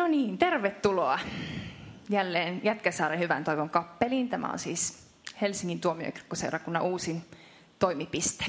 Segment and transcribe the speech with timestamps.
[0.00, 1.18] No niin, tervetuloa
[2.08, 4.28] jälleen Jätkäsaaren hyvän toivon kappeliin.
[4.28, 5.06] Tämä on siis
[5.40, 7.22] Helsingin tuomiokirkkoseurakunnan uusin
[7.78, 8.44] toimipiste,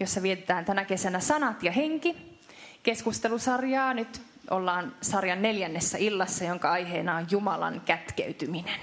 [0.00, 2.38] jossa vietetään tänä kesänä sanat ja henki
[2.82, 3.94] keskustelusarjaa.
[3.94, 8.80] Nyt ollaan sarjan neljännessä illassa, jonka aiheena on Jumalan kätkeytyminen.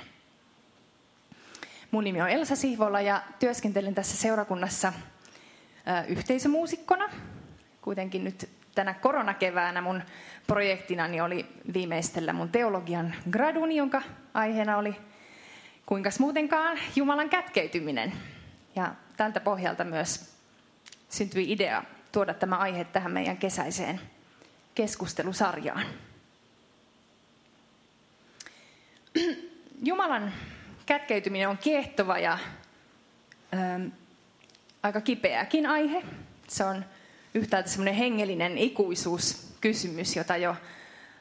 [1.92, 4.94] Mun nimi on Elsa Sihvola ja työskentelen tässä seurakunnassa
[6.08, 7.10] yhteisömuusikkona.
[7.82, 10.04] Kuitenkin nyt tänä koronakeväänä mun
[10.48, 14.02] projektinani oli viimeistellä mun teologian graduni, jonka
[14.34, 14.96] aiheena oli
[15.86, 18.14] kuinka muutenkaan Jumalan kätkeytyminen.
[18.76, 20.36] Ja tältä pohjalta myös
[21.10, 24.02] syntyi idea tuoda tämä aihe tähän meidän kesäiseen
[24.76, 25.86] keskustelusarjaan.
[29.84, 30.34] Jumalan
[30.86, 32.40] kätkeytyminen on kiehtova ja
[33.54, 33.90] ö,
[34.84, 36.04] aika kipeäkin aihe.
[36.48, 36.86] Se on
[37.38, 40.56] yhtäältä semmoinen hengellinen ikuisuuskysymys, jota jo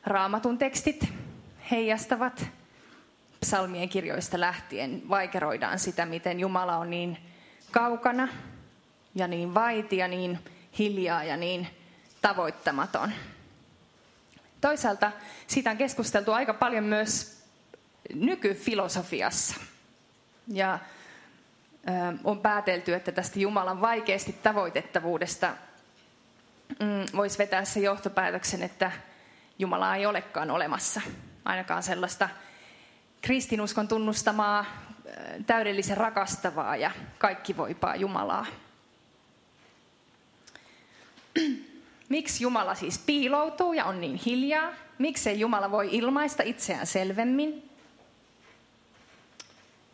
[0.04, 1.08] raamatun tekstit
[1.70, 2.46] heijastavat
[3.40, 5.02] psalmien kirjoista lähtien.
[5.08, 7.18] Vaikeroidaan sitä, miten Jumala on niin
[7.70, 8.28] kaukana
[9.14, 10.38] ja niin vaiti ja niin
[10.78, 11.66] hiljaa ja niin
[12.22, 13.12] tavoittamaton.
[14.60, 15.12] Toisaalta
[15.46, 17.42] siitä on keskusteltu aika paljon myös
[18.14, 19.56] nykyfilosofiassa.
[20.48, 20.78] Ja
[22.24, 25.56] on päätelty, että tästä Jumalan vaikeasti tavoitettavuudesta
[26.68, 28.92] mm, voisi vetää se johtopäätöksen, että
[29.58, 31.00] Jumalaa ei olekaan olemassa.
[31.44, 32.28] Ainakaan sellaista
[33.22, 34.64] kristinuskon tunnustamaa,
[35.46, 38.46] täydellisen rakastavaa ja kaikki voipaa Jumalaa.
[42.08, 44.72] Miksi Jumala siis piiloutuu ja on niin hiljaa?
[44.98, 47.70] Miksei Jumala voi ilmaista itseään selvemmin?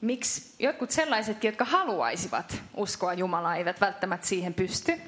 [0.01, 5.01] Miksi jotkut sellaisetkin, jotka haluaisivat uskoa Jumalaa, eivät välttämättä siihen pysty?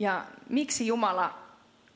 [0.00, 1.38] Ja miksi Jumala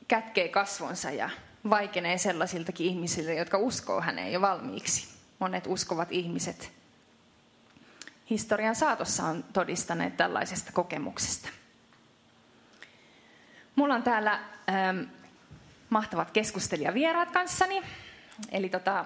[0.07, 1.29] kätkee kasvonsa ja
[1.69, 5.07] vaikenee sellaisiltakin ihmisiltä, jotka uskoo häneen jo valmiiksi?
[5.39, 6.71] Monet uskovat ihmiset
[8.29, 11.49] historian saatossa on todistaneet tällaisesta kokemuksesta.
[13.75, 14.39] Mulla on täällä
[14.69, 15.01] ähm,
[15.89, 17.81] mahtavat keskustelijavieraat kanssani.
[18.51, 19.05] Eli tota,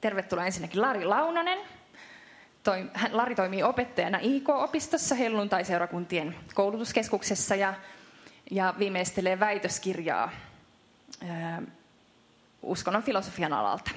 [0.00, 1.58] tervetuloa ensinnäkin Lari Launonen.
[2.62, 7.74] Toi, hän, Lari toimii opettajana IK-opistossa helluntai-seurakuntien koulutuskeskuksessa ja
[8.50, 10.30] ja viimeistelee väitöskirjaa
[12.62, 13.90] uskonnon filosofian alalta.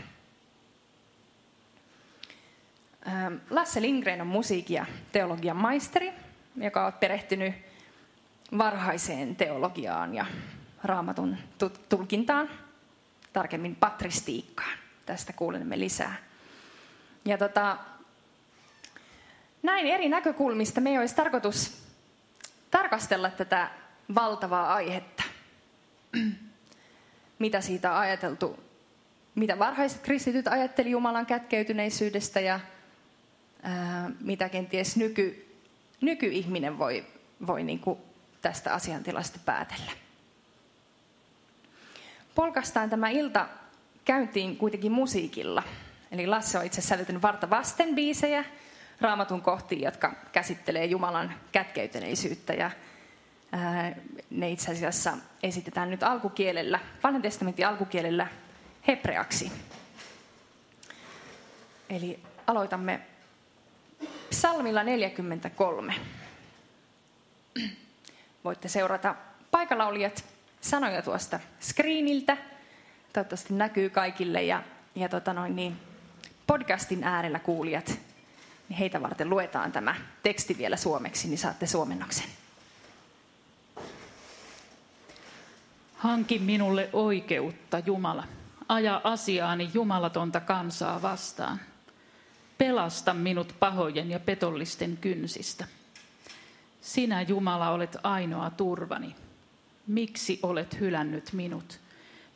[3.49, 6.13] Lasse Lindgren on musiikin ja teologian maisteri,
[6.55, 7.53] joka on perehtynyt
[8.57, 10.25] varhaiseen teologiaan ja
[10.83, 11.37] raamatun
[11.89, 12.49] tulkintaan,
[13.33, 14.77] tarkemmin patristiikkaan.
[15.05, 16.15] Tästä kuulemme lisää.
[17.25, 17.77] Ja tota,
[19.63, 21.83] näin eri näkökulmista me olisi tarkoitus
[22.71, 23.69] tarkastella tätä
[24.15, 25.23] valtavaa aihetta.
[27.39, 28.59] mitä siitä on ajateltu,
[29.35, 32.59] mitä varhaiset kristityt ajatteli Jumalan kätkeytyneisyydestä ja
[33.63, 35.55] ää, mitä kenties nyky,
[36.01, 37.05] nykyihminen voi,
[37.47, 37.99] voi niin kuin
[38.41, 39.91] tästä asiantilasta päätellä.
[42.35, 43.47] Polkastaan tämä ilta
[44.05, 45.63] käyntiin kuitenkin musiikilla.
[46.11, 48.45] Eli Lasse on itse säveltänyt varta vasten biisejä
[49.01, 52.53] raamatun kohtiin, jotka käsittelee Jumalan kätkeytyneisyyttä.
[52.53, 52.71] Ja
[54.29, 58.27] ne itse asiassa esitetään nyt alkukielellä, vanhan testamentin alkukielellä
[58.87, 59.51] hebreaksi.
[61.89, 63.01] Eli aloitamme
[64.29, 65.93] psalmilla 43.
[68.43, 69.15] Voitte seurata
[69.51, 70.25] paikallaolijat
[70.61, 72.37] sanoja tuosta screeniltä.
[73.13, 74.63] Toivottavasti näkyy kaikille ja,
[74.95, 75.77] ja tota noin niin,
[76.47, 77.99] podcastin äärellä kuulijat,
[78.69, 82.40] niin heitä varten luetaan tämä teksti vielä suomeksi, niin saatte suomennoksen.
[86.01, 88.23] Hanki minulle oikeutta, Jumala.
[88.69, 91.59] Aja asiaani jumalatonta kansaa vastaan.
[92.57, 95.67] Pelasta minut pahojen ja petollisten kynsistä.
[96.81, 99.15] Sinä, Jumala, olet ainoa turvani.
[99.87, 101.79] Miksi olet hylännyt minut?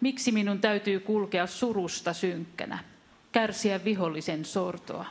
[0.01, 2.79] Miksi minun täytyy kulkea surusta synkkänä,
[3.31, 5.05] kärsiä vihollisen sortoa?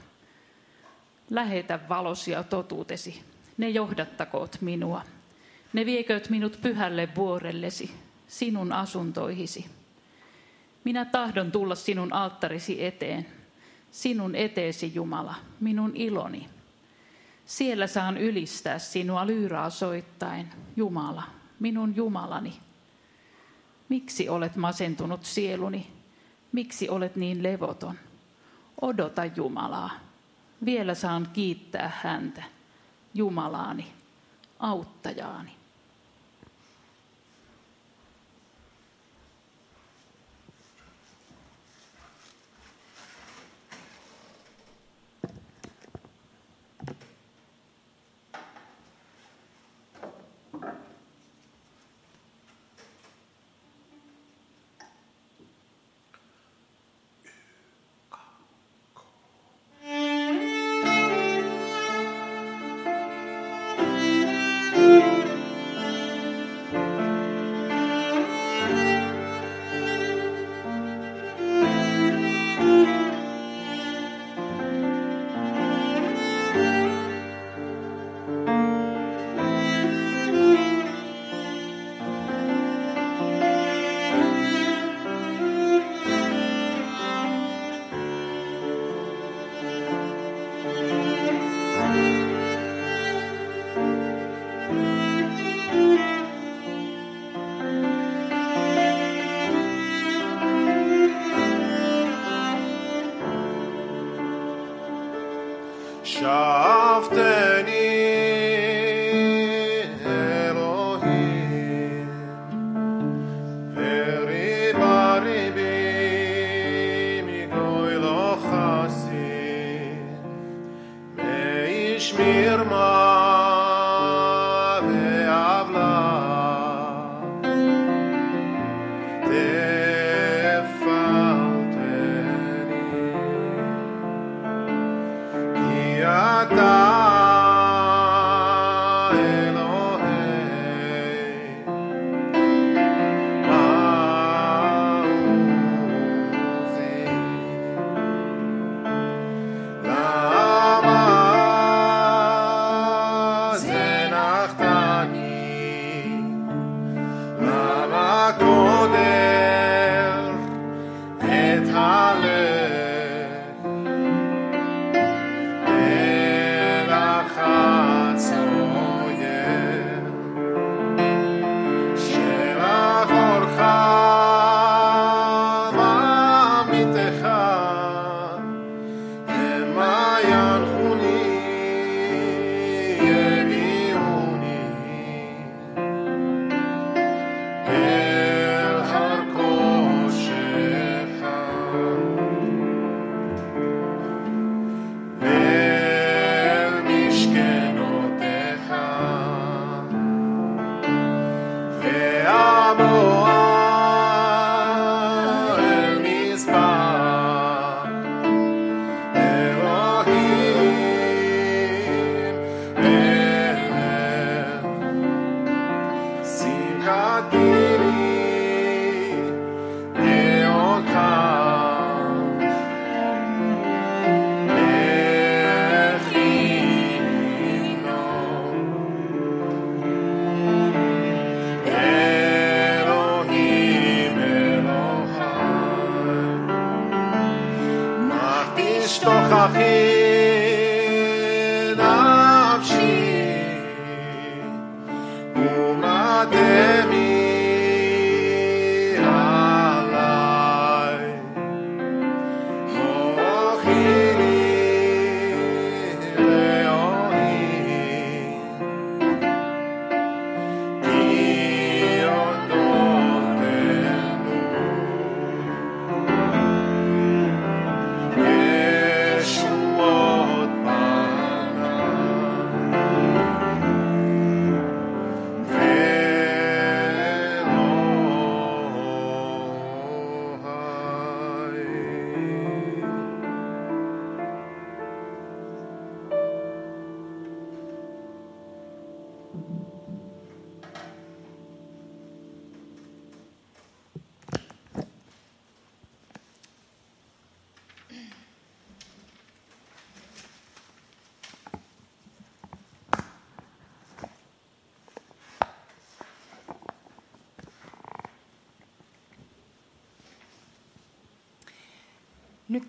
[1.30, 3.22] Lähetä valosia totuutesi,
[3.56, 5.02] ne johdattakoot minua.
[5.72, 8.03] Ne vieköt minut pyhälle vuorellesi,
[8.34, 9.66] sinun asuntoihisi.
[10.84, 13.26] Minä tahdon tulla sinun alttarisi eteen,
[13.90, 16.48] sinun eteesi Jumala, minun iloni.
[17.46, 21.22] Siellä saan ylistää sinua lyyraa soittain, Jumala,
[21.60, 22.58] minun Jumalani.
[23.88, 25.86] Miksi olet masentunut sieluni?
[26.52, 27.98] Miksi olet niin levoton?
[28.80, 29.90] Odota Jumalaa.
[30.64, 32.42] Vielä saan kiittää häntä,
[33.14, 33.92] Jumalaani,
[34.58, 35.53] auttajaani.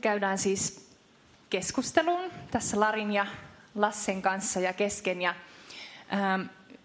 [0.05, 0.89] Käydään siis
[1.49, 3.25] keskusteluun tässä Larin ja
[3.75, 5.21] Lassen kanssa ja kesken.
[5.21, 5.35] Ja,
[6.13, 6.41] ähm,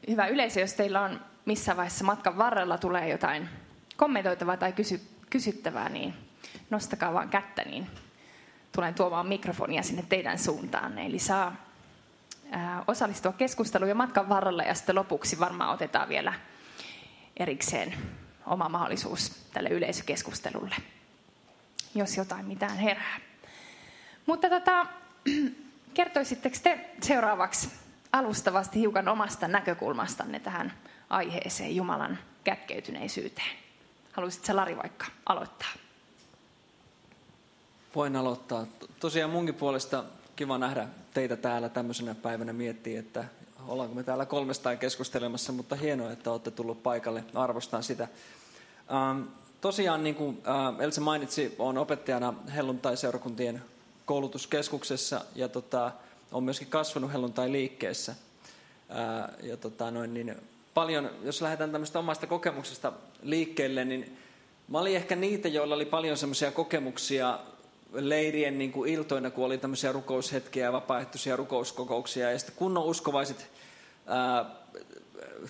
[0.09, 3.49] hyvä yleisö, jos teillä on missä vaiheessa matkan varrella tulee jotain
[3.97, 5.01] kommentoitavaa tai kysy,
[5.31, 6.15] kysyttävää, niin
[6.71, 7.87] nostakaa vaan kättä, niin
[8.73, 10.99] tulen tuomaan mikrofonia sinne teidän suuntaan.
[10.99, 11.57] Eli saa
[12.55, 16.33] äh, osallistua keskusteluun ja matkan varrella ja sitten lopuksi varmaan otetaan vielä
[17.37, 17.95] erikseen
[18.47, 21.00] oma mahdollisuus tälle yleisökeskustelulle
[21.95, 23.21] jos jotain mitään herää.
[24.27, 24.87] Mutta tota,
[25.95, 27.71] kertoisitteko te seuraavaksi
[28.13, 30.73] alustavasti hiukan omasta näkökulmastanne tähän
[31.11, 33.57] aiheeseen Jumalan kätkeytyneisyyteen?
[34.13, 35.69] Haluaisitko Lari vaikka aloittaa?
[37.95, 38.67] Voin aloittaa.
[39.01, 40.05] Tosiaan munkin puolesta
[40.37, 43.25] kiva nähdä teitä täällä tämmöisenä päivänä miettiä, että
[43.69, 47.25] ollaanko me täällä kolmestaan keskustelemassa, mutta hienoa, että olette tullut paikalle.
[47.35, 48.09] Arvostan sitä.
[48.93, 49.23] Ähm,
[49.61, 50.43] tosiaan, niin kuin
[50.79, 53.63] Else mainitsi, olen opettajana helluntai-seurakuntien
[54.07, 55.93] koulutuskeskuksessa ja tota,
[56.33, 58.15] olen myöskin kasvanut helluntai-liikkeessä.
[59.43, 60.37] Ja tota, noin, niin
[60.75, 64.17] paljon, jos lähdetään tämmöistä omasta kokemuksesta liikkeelle, niin
[64.69, 67.39] mä olin ehkä niitä, joilla oli paljon semmoisia kokemuksia
[67.93, 72.31] leirien niin kuin iltoina, kun oli tämmöisiä rukoushetkiä ja vapaaehtoisia rukouskokouksia.
[72.31, 73.51] Ja sitten kunnon uskovaiset
[74.07, 74.45] ää,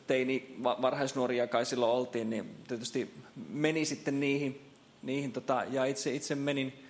[0.06, 3.14] teini, varhaisnuoria kai silloin oltiin, niin tietysti
[3.48, 4.60] meni sitten niihin,
[5.02, 6.84] niihin tota, ja itse, itse menin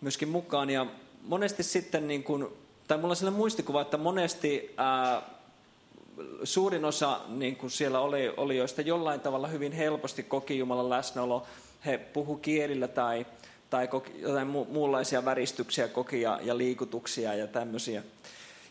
[0.00, 0.70] myöskin mukaan.
[0.70, 0.86] Ja
[1.22, 2.48] monesti sitten niin kuin
[2.88, 5.22] tai mulla on sellainen muistikuva, että monesti ää,
[6.44, 11.46] suurin osa niin kuin siellä oli, olijoista jollain tavalla hyvin helposti koki Jumalan läsnäolo.
[11.86, 13.26] He puhu kielillä tai,
[13.70, 18.02] tai koki, jotain mu, muunlaisia väristyksiä koki ja, ja liikutuksia ja tämmöisiä.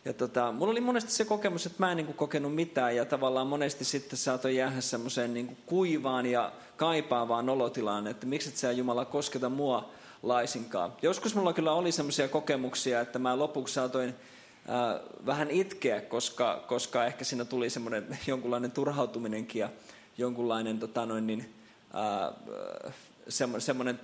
[0.07, 3.05] Ja tota, mulla oli monesti se kokemus, että mä en niin kuin kokenut mitään ja
[3.05, 8.71] tavallaan monesti sitten saatoin jäädä semmoiseen niin kuivaan ja kaipaavaan olotilaan, että miksi et sä
[8.71, 9.89] Jumala kosketa mua
[10.23, 10.93] laisinkaan.
[11.01, 17.05] Joskus mulla kyllä oli semmoisia kokemuksia, että mä lopuksi saatoin äh, vähän itkeä, koska, koska
[17.05, 19.69] ehkä siinä tuli semmoinen jonkunlainen turhautuminenkin ja
[20.17, 21.53] jonkunlainen tota noin, niin,
[21.95, 22.93] äh,
[23.59, 23.99] semmoinen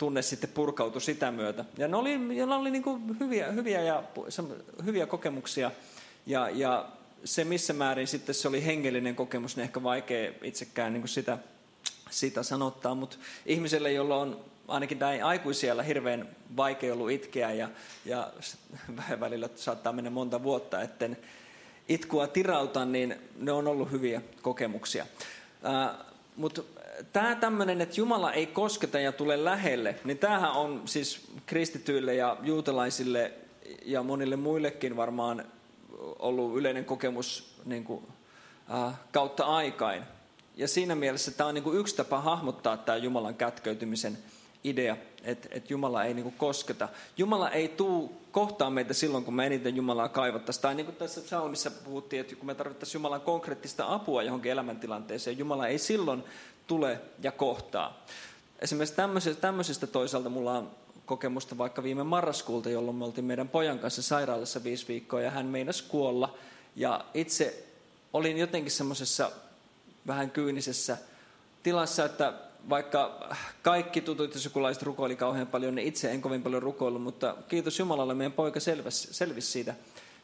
[0.00, 1.64] tunne sitten purkautui sitä myötä.
[1.78, 4.02] Ja ne oli, ja ne oli niin kuin hyviä, hyviä, ja,
[4.84, 5.70] hyviä kokemuksia.
[6.26, 6.88] Ja, ja
[7.24, 11.38] se, missä määrin sitten se oli hengellinen kokemus, niin ehkä vaikea itsekään niin kuin sitä,
[12.10, 12.94] sitä sanottaa.
[12.94, 13.16] Mutta
[13.46, 17.68] ihmiselle, jolla on ainakin näin aikuisiellä hirveän vaikea ollut itkeä ja,
[18.04, 18.30] ja
[19.20, 21.16] välillä saattaa mennä monta vuotta, etten
[21.88, 25.06] itkua tirauta, niin ne on ollut hyviä kokemuksia.
[26.36, 26.62] Mutta
[27.12, 32.36] tämä tämmöinen, että Jumala ei kosketa ja tule lähelle, niin tämähän on siis kristityille ja
[32.42, 33.32] juutalaisille
[33.84, 35.44] ja monille muillekin varmaan
[36.18, 38.04] ollut yleinen kokemus niin kuin,
[38.74, 40.02] äh, kautta aikain.
[40.56, 44.18] Ja siinä mielessä tämä on niin kuin yksi tapa hahmottaa tämä Jumalan kätkeytymisen
[44.64, 46.88] idea, että, että Jumala ei niin kuin kosketa.
[47.16, 50.62] Jumala ei tuu kohtaa meitä silloin, kun me eniten Jumalaa kaivattaisiin.
[50.62, 55.38] Tai niin kuin tässä psalmissa puhuttiin, että kun me tarvittaisiin Jumalan konkreettista apua johonkin elämäntilanteeseen,
[55.38, 56.24] Jumala ei silloin
[56.70, 58.04] tule ja kohtaa.
[58.58, 60.70] Esimerkiksi tämmöisestä, tämmöisestä toisaalta mulla on
[61.06, 65.46] kokemusta vaikka viime marraskuulta, jolloin me oltiin meidän pojan kanssa sairaalassa viisi viikkoa ja hän
[65.46, 66.34] meinasi kuolla.
[66.76, 67.66] Ja itse
[68.12, 69.30] olin jotenkin semmoisessa
[70.06, 70.96] vähän kyynisessä
[71.62, 72.34] tilassa, että
[72.68, 73.28] vaikka
[73.62, 77.78] kaikki tutut ja sukulaiset rukoili kauhean paljon, niin itse en kovin paljon rukoillut, mutta kiitos
[77.78, 79.74] Jumalalle, meidän poika selvisi, selvisi siitä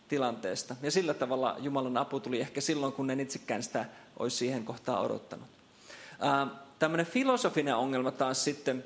[0.08, 0.76] tilanteesta.
[0.82, 3.84] Ja sillä tavalla Jumalan apu tuli ehkä silloin, kun en itsekään sitä
[4.18, 5.55] olisi siihen kohtaan odottanut.
[6.78, 8.84] Tämmöinen filosofinen ongelma taas sitten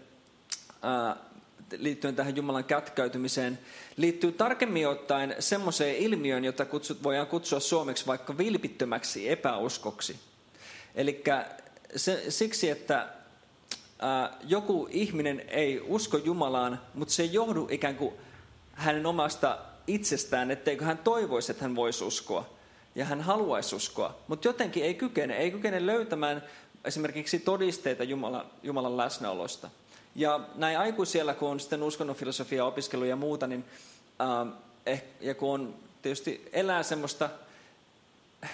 [1.78, 3.58] liittyen tähän Jumalan kätkäytymiseen,
[3.96, 10.16] liittyy tarkemmin ottaen semmoiseen ilmiöön, jota kutsut, voidaan kutsua suomeksi vaikka vilpittömäksi epäuskoksi.
[10.94, 11.24] Eli
[12.28, 13.08] siksi, että
[14.44, 18.14] joku ihminen ei usko Jumalaan, mutta se ei johdu ikään kuin
[18.72, 22.50] hänen omasta itsestään, etteikö hän toivoisi, että hän voisi uskoa.
[22.94, 26.42] Ja hän haluaisi uskoa, mutta jotenkin ei kykene, ei kykene löytämään
[26.84, 29.70] esimerkiksi todisteita Jumalan, Jumalan läsnäolosta.
[30.14, 33.64] Ja näin aikuisiellä, kun on sitten uskonnonfilosofia opiskelu ja muuta, niin,
[34.88, 37.30] äh, ja kun on tietysti elää semmoista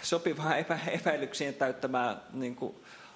[0.03, 2.75] sopivaa epä, epäilyksien täyttämää niin kuin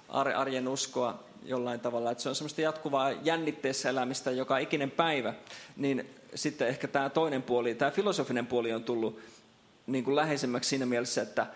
[0.09, 5.35] arjen uskoa jollain tavalla, että se on semmoista jatkuvaa jännitteessä elämistä joka ikinen päivä,
[5.77, 9.21] niin sitten ehkä tämä toinen puoli, tämä filosofinen puoli on tullut
[9.87, 11.47] niin kuin läheisemmäksi siinä mielessä, että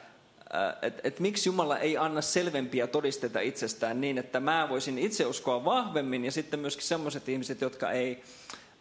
[0.82, 5.64] että et miksi Jumala ei anna selvempiä todisteita itsestään niin, että mä voisin itse uskoa
[5.64, 8.22] vahvemmin ja sitten myöskin sellaiset ihmiset, jotka ei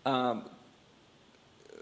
[0.06, 0.36] ää,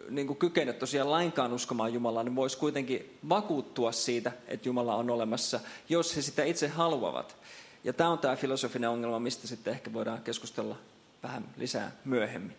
[0.09, 5.09] niin kuin kykene tosiaan lainkaan uskomaan Jumalaa, niin voisi kuitenkin vakuuttua siitä, että Jumala on
[5.09, 7.35] olemassa, jos he sitä itse haluavat.
[7.83, 10.75] Ja tämä on tämä filosofinen ongelma, mistä sitten ehkä voidaan keskustella
[11.23, 12.55] vähän lisää myöhemmin.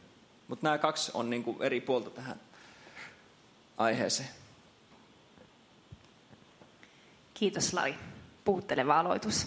[0.49, 2.41] Mutta nämä kaksi on niin kuin eri puolta tähän
[3.77, 4.42] aiheeseen.
[7.35, 7.95] Kiitos Lari.
[8.45, 9.47] Puhutteleva aloitus.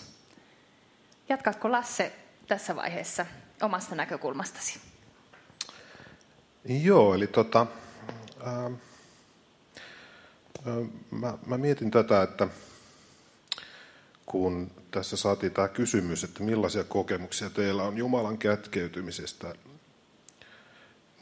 [1.29, 2.11] Jatkatko Lasse
[2.47, 3.25] tässä vaiheessa
[3.61, 4.79] omasta näkökulmastasi?
[6.65, 7.67] Joo, eli tota,
[8.43, 8.71] ää,
[11.11, 12.47] mä, mä mietin tätä, että
[14.25, 19.55] kun tässä saatiin tämä kysymys, että millaisia kokemuksia teillä on Jumalan kätkeytymisestä,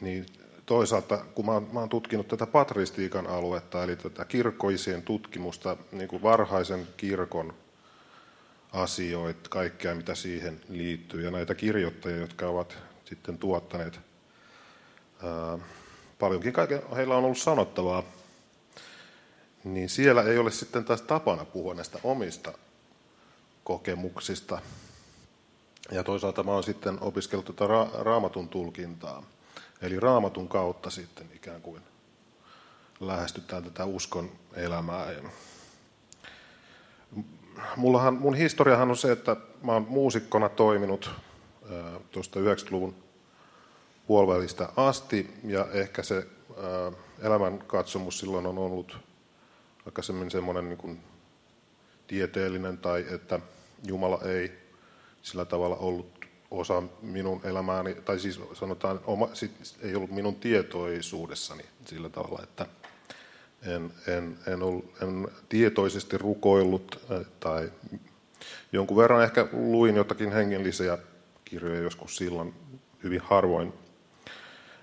[0.00, 0.26] niin
[0.66, 6.08] toisaalta, kun mä oon, mä oon tutkinut tätä patristiikan aluetta, eli tätä kirkkoisien tutkimusta, niin
[6.08, 7.54] kuin varhaisen kirkon
[8.72, 14.00] asioita, kaikkea mitä siihen liittyy, ja näitä kirjoittajia, jotka ovat sitten tuottaneet
[15.22, 15.58] ää,
[16.18, 18.02] paljonkin kaiken, heillä on ollut sanottavaa,
[19.64, 22.52] niin siellä ei ole sitten taas tapana puhua näistä omista
[23.64, 24.58] kokemuksista.
[25.90, 29.22] Ja toisaalta mä oon sitten opiskellut tätä ra- raamatun tulkintaa.
[29.84, 31.82] Eli raamatun kautta sitten ikään kuin
[33.00, 35.06] lähestytään tätä uskon elämää.
[37.76, 41.10] Mullahan, mun historiahan on se, että mä oon muusikkona toiminut
[42.10, 42.94] tuosta 90-luvun
[44.06, 46.26] puolivälistä asti, ja ehkä se
[47.22, 48.98] elämänkatsomus silloin on ollut
[49.86, 51.00] aika semmoinen niin kuin
[52.06, 53.40] tieteellinen, tai että
[53.82, 54.52] Jumala ei
[55.22, 56.23] sillä tavalla ollut
[56.60, 59.50] osa minun elämääni, tai siis sanotaan, oma, sit,
[59.82, 62.66] ei ollut minun tietoisuudessani sillä tavalla, että
[63.66, 67.00] En, en, en, ollut, en tietoisesti rukoillut
[67.40, 67.72] tai
[68.72, 70.98] jonkun verran ehkä luin jotakin hengellisiä
[71.44, 72.54] kirjoja joskus silloin
[73.02, 73.72] hyvin harvoin.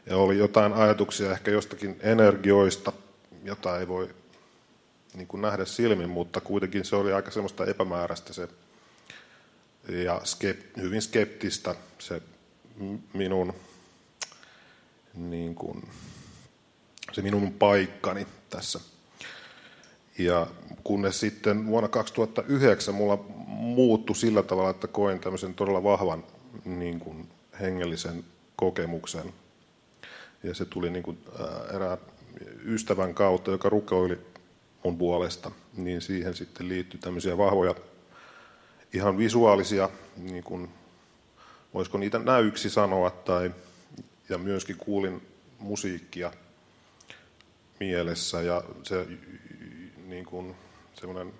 [0.05, 2.91] Ja oli jotain ajatuksia ehkä jostakin energioista,
[3.43, 4.09] jota ei voi
[5.13, 8.47] niin kuin nähdä silmin, mutta kuitenkin se oli aika semmoista epämääräistä se
[9.89, 10.21] ja
[10.77, 12.21] hyvin skeptistä se
[13.13, 13.53] minun,
[15.13, 15.89] niin kuin,
[17.11, 18.79] se minun paikkani tässä.
[20.17, 20.47] Ja
[20.83, 26.23] kunnes sitten vuonna 2009 mulla muuttui sillä tavalla, että koin tämmöisen todella vahvan
[26.65, 27.29] niin kuin,
[27.61, 28.23] hengellisen
[28.55, 29.33] kokemuksen.
[30.43, 31.17] Ja se tuli niin kuin,
[31.75, 31.97] erään
[32.65, 34.19] ystävän kautta, joka rukoili
[34.83, 37.75] mun puolesta, niin siihen sitten liittyi tämmöisiä vahvoja,
[38.93, 40.69] ihan visuaalisia, niin kuin,
[41.73, 43.51] voisiko niitä näyksi sanoa, tai,
[44.29, 45.27] ja myöskin kuulin
[45.59, 46.33] musiikkia
[47.79, 49.07] mielessä, ja se
[50.07, 50.55] niin kuin,
[50.93, 51.33] semmoinen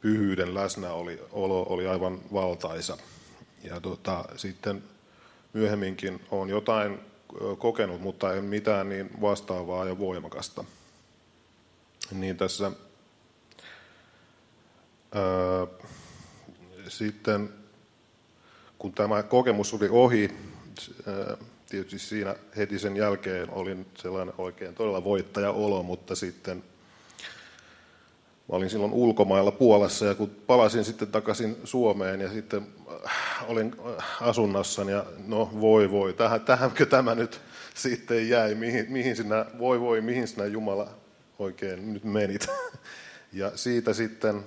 [0.00, 2.96] pyhyyden läsnäolo oli, aivan valtaisa.
[3.62, 4.84] Ja tota, sitten
[5.52, 6.98] myöhemminkin on jotain
[7.58, 10.64] kokenut, mutta en mitään niin vastaavaa ja voimakasta
[12.12, 12.72] niin tässä
[15.14, 15.66] ää,
[16.90, 17.48] sitten
[18.78, 20.30] kun tämä kokemus oli ohi,
[21.68, 26.62] tietysti siinä heti sen jälkeen olin sellainen oikein todella voittaja-olo, mutta sitten
[28.48, 32.66] olin silloin ulkomailla Puolassa ja kun palasin sitten takaisin Suomeen ja sitten
[33.48, 33.74] olin
[34.20, 37.40] asunnossani ja no voi voi, tähän, tähänkö tämä nyt
[37.74, 40.88] sitten jäi, mihin, mihin sinä, voi voi, mihin sinä Jumala
[41.38, 42.46] oikein nyt menit.
[43.32, 44.44] Ja siitä sitten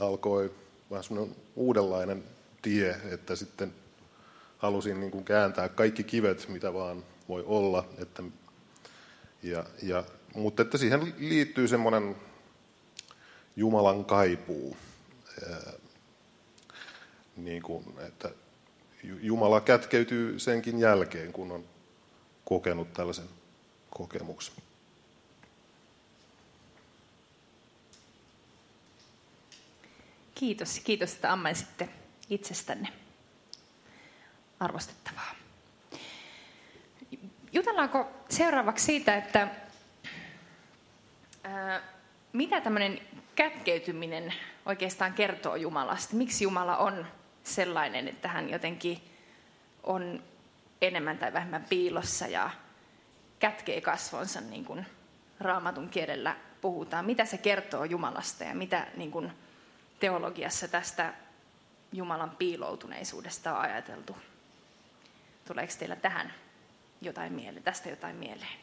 [0.00, 0.50] alkoi
[0.90, 2.24] vähän semmoinen uudenlainen
[2.62, 3.74] tie, että sitten
[4.58, 7.88] halusin niin kuin kääntää kaikki kivet, mitä vaan voi olla.
[7.98, 8.22] Että,
[9.42, 12.16] ja, ja, mutta että siihen liittyy semmoinen
[13.56, 14.76] Jumalan kaipuu.
[15.50, 15.72] Ää,
[17.36, 18.30] niin kuin, että
[19.02, 21.64] Jumala kätkeytyy senkin jälkeen, kun on
[22.44, 23.28] kokenut tällaisen
[23.90, 24.54] kokemuksen.
[30.40, 31.88] Kiitos, kiitos, että ammensitte
[32.30, 32.88] itsestänne.
[34.60, 35.34] Arvostettavaa.
[37.52, 39.48] Jutellaanko seuraavaksi siitä, että
[41.44, 41.82] ää,
[42.32, 43.00] mitä tämmöinen
[43.34, 44.34] kätkeytyminen
[44.66, 46.16] oikeastaan kertoo Jumalasta?
[46.16, 47.06] Miksi Jumala on
[47.44, 49.02] sellainen, että hän jotenkin
[49.82, 50.22] on
[50.82, 52.50] enemmän tai vähemmän piilossa ja
[53.38, 54.86] kätkee kasvonsa, niin kuin
[55.40, 57.04] raamatun kielellä puhutaan.
[57.04, 59.32] Mitä se kertoo Jumalasta ja mitä niin kuin,
[60.00, 61.14] teologiassa tästä
[61.92, 64.16] Jumalan piiloutuneisuudesta on ajateltu?
[65.44, 66.34] Tuleeko teillä tähän
[67.00, 68.58] jotain mieleen, tästä jotain mieleen?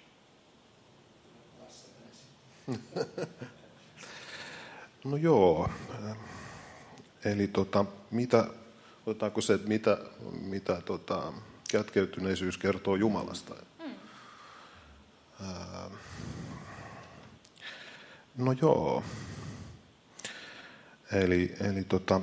[5.04, 5.70] No joo.
[7.26, 8.48] Eli tota, mitä,
[9.06, 9.98] otetaanko se, että mitä,
[10.42, 11.34] mitä tota,
[11.72, 13.56] kätkeytyneisyys kertoo Jumalasta?
[13.80, 13.96] Mm.
[18.38, 19.04] no joo.
[21.12, 22.22] Eli, eli tota,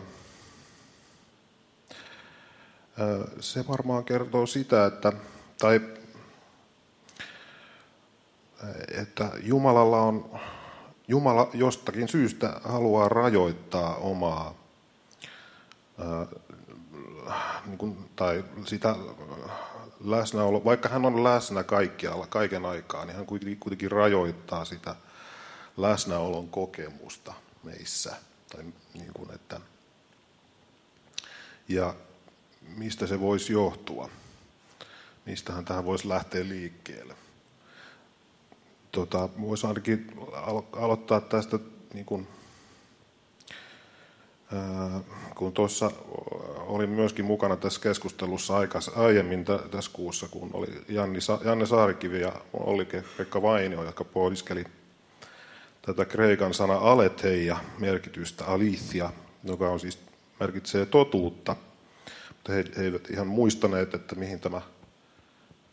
[3.41, 5.13] se varmaan kertoo sitä, että,
[5.59, 5.81] tai,
[9.01, 10.41] että Jumalalla on,
[11.09, 14.55] Jumala jostakin syystä haluaa rajoittaa omaa
[17.67, 18.97] niin kuin, tai sitä
[20.05, 24.97] läsnäolo, vaikka hän on läsnä kaikkialla, kaiken aikaa, niin hän kuitenkin rajoittaa sitä
[25.77, 28.17] läsnäolon kokemusta meissä.
[28.55, 28.65] Tai
[28.95, 29.61] niin kuin, että,
[31.69, 31.95] ja
[32.77, 34.11] mistä se voisi johtua?
[35.27, 37.15] Mistähän tähän voisi lähteä liikkeelle?
[38.93, 41.59] Tota, voisi ainakin alo- aloittaa tästä,
[41.95, 42.29] niin kuin,
[45.35, 45.91] kun tuossa
[46.59, 48.55] olin myöskin mukana tässä keskustelussa
[48.97, 50.85] aiemmin tässä kuussa, kun oli
[51.45, 54.65] Janne Saarikivi ja Olli-Pekka Vainio, jotka pohdiskeli
[55.87, 59.11] tätä kreikan sana aletheia merkitystä, alithia,
[59.45, 59.99] joka on siis,
[60.41, 61.57] merkitsee totuutta.
[62.29, 64.63] Mutta he, he eivät ihan muistaneet, että mihin tämä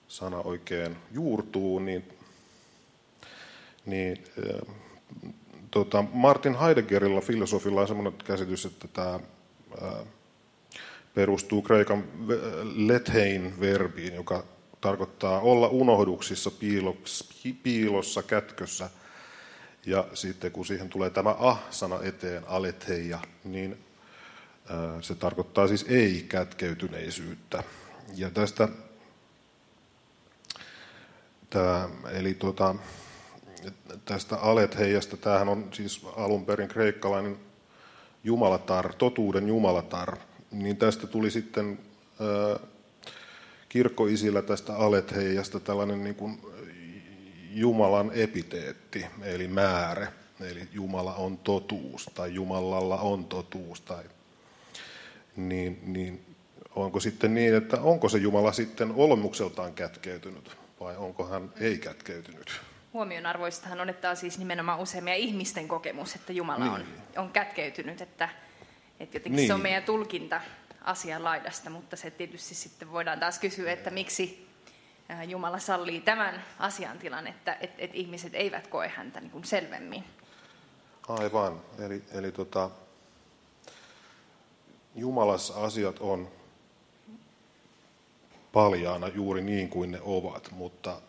[0.08, 2.04] sana oikein juurtuu, niin,
[3.86, 4.76] niin äh,
[5.72, 9.20] tota, Martin Heideggerilla, filosofilla, on sellainen käsitys, että tämä
[9.84, 9.94] äh,
[11.14, 12.04] perustuu kreikan
[12.76, 14.44] lethein verbiin, joka
[14.82, 16.52] tarkoittaa olla unohduksissa,
[17.64, 18.90] piilossa, kätkössä–
[19.86, 23.78] ja sitten kun siihen tulee tämä ah-sana eteen, aletheia, niin
[25.02, 27.64] se tarkoittaa siis ei-kätkeytyneisyyttä.
[28.16, 28.68] Ja tästä,
[31.50, 32.76] tämä, eli tuota,
[34.06, 35.18] tästä Aletheijasta.
[35.18, 37.40] Tämähän on siis alun perin kreikkalainen
[38.24, 40.18] jumalatar, totuuden jumalatar.
[40.52, 41.80] Niin tästä tuli sitten
[43.70, 46.42] kirkkoisillä tästä Aletheijasta tällainen niin kuin
[47.54, 50.12] Jumalan epiteetti, eli määrä.
[50.42, 54.04] Eli Jumala on totuus, tai Jumalalla on totuus, tai
[55.36, 56.26] niin, niin
[56.76, 62.62] onko sitten niin, että onko se Jumala sitten olemukseltaan kätkeytynyt, vai onko hän ei kätkeytynyt?
[62.94, 66.84] Huomionarvoistahan on, että on siis nimenomaan useimmia ihmisten kokemus, että Jumala on,
[67.18, 68.30] on kätkeytynyt, että,
[69.00, 69.48] että jotenkin niin.
[69.48, 69.64] se on Niin.
[69.64, 70.42] meidän tulkinta
[70.82, 74.51] asian laidasta, mutta se tietysti sitten voidaan taas kysyä, että miksi
[75.28, 80.04] Jumala sallii tämän asiantilan, että et, et ihmiset eivät koe häntä niin kuin selvemmin.
[81.08, 81.62] Aivan.
[81.80, 82.70] Eli, eli tota,
[84.96, 86.28] Jumalassa asiat on
[88.54, 91.02] paljaana juuri niin kuin ne ovat, mutta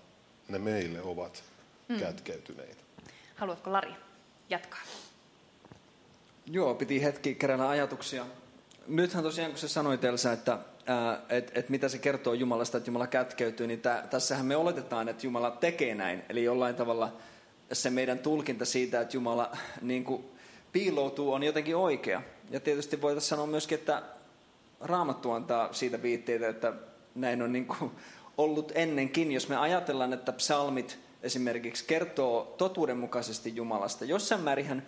[0.48, 1.44] ne meille ovat
[1.88, 1.98] hmm.
[1.98, 2.82] kätkeytyneitä.
[3.34, 3.94] Haluatko Lari
[4.50, 4.80] jatkaa?
[6.46, 8.26] Joo, piti hetki keräillä ajatuksia.
[8.86, 12.88] Nythän tosiaan, kun sä sanoit Elsa, että ää, et, et mitä se kertoo Jumalasta, että
[12.88, 16.22] Jumala kätkeytyy, niin tää, tässähän me oletetaan, että Jumala tekee näin.
[16.28, 17.16] Eli jollain tavalla
[17.72, 20.24] se meidän tulkinta siitä, että Jumala niin kuin,
[20.72, 22.22] piiloutuu, on jotenkin oikea.
[22.50, 24.02] Ja tietysti voitaisiin sanoa myöskin, että
[24.80, 26.72] Raamattu antaa siitä viitteitä, että
[27.14, 27.90] näin on niin kuin
[28.38, 29.32] ollut ennenkin.
[29.32, 34.86] Jos me ajatellaan, että psalmit esimerkiksi kertoo totuudenmukaisesti Jumalasta, jossain määrinhän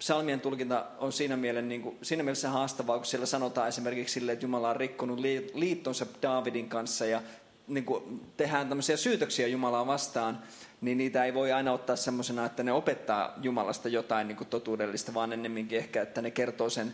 [0.00, 4.32] psalmien tulkinta on siinä, mielen, niin kuin, siinä mielessä haastavaa, kun siellä sanotaan esimerkiksi sille,
[4.32, 7.22] että Jumala on rikkonut lii- liittonsa Daavidin kanssa ja
[7.68, 10.42] niin kuin tehdään tämmöisiä syytöksiä Jumalaa vastaan,
[10.80, 15.14] niin niitä ei voi aina ottaa semmoisena, että ne opettaa Jumalasta jotain niin kuin totuudellista,
[15.14, 16.92] vaan ennemminkin ehkä, että ne kertoo sen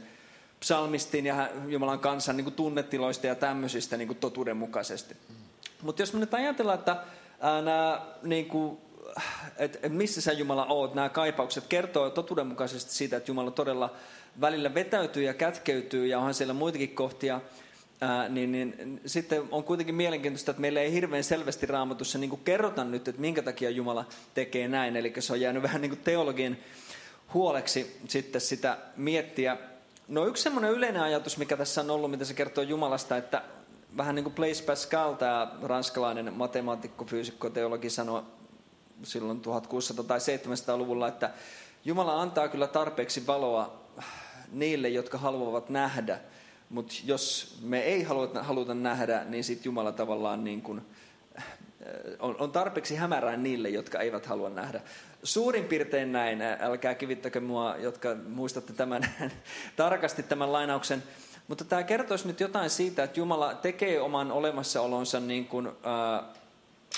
[0.60, 5.16] psalmistin ja Jumalan kansan niin kuin tunnetiloista ja tämmöisistä niin kuin totuudenmukaisesti.
[5.82, 6.96] Mutta jos me nyt ajatellaan, että
[7.64, 8.78] nämä, niin kuin,
[9.56, 13.92] et, et missä sä Jumala oot, nämä kaipaukset kertoo totuudenmukaisesti siitä, että Jumala todella
[14.40, 17.40] välillä vetäytyy ja kätkeytyy ja onhan siellä muitakin kohtia,
[18.00, 22.84] ää, niin, niin sitten on kuitenkin mielenkiintoista, että meillä ei hirveän selvästi raamatussa niin kerrota
[22.84, 24.96] nyt, että minkä takia Jumala tekee näin.
[24.96, 26.56] Eli se on jäänyt vähän niin kuin teologian
[27.34, 29.56] huoleksi sitten sitä miettiä.
[30.08, 33.42] No yksi semmoinen yleinen ajatus, mikä tässä on ollut, mitä se kertoo Jumalasta, että
[33.96, 38.22] vähän niin kuin Blaise Pascal, tämä ranskalainen matemaatikko, fyysikko, teologi sanoi
[39.04, 39.42] silloin
[40.00, 41.30] 1600- tai 700-luvulla, että
[41.84, 43.86] Jumala antaa kyllä tarpeeksi valoa
[44.52, 46.20] niille, jotka haluavat nähdä,
[46.70, 50.82] mutta jos me ei haluta, haluta nähdä, niin sitten Jumala tavallaan niin kuin,
[52.18, 54.80] on, on tarpeeksi hämärää niille, jotka eivät halua nähdä.
[55.22, 59.08] Suurin piirtein näin, älkää kivittäkö mua, jotka muistatte tämän
[59.76, 61.02] tarkasti tämän lainauksen,
[61.48, 66.22] mutta tämä kertoisi nyt jotain siitä, että Jumala tekee oman olemassaolonsa niin kuin, ää,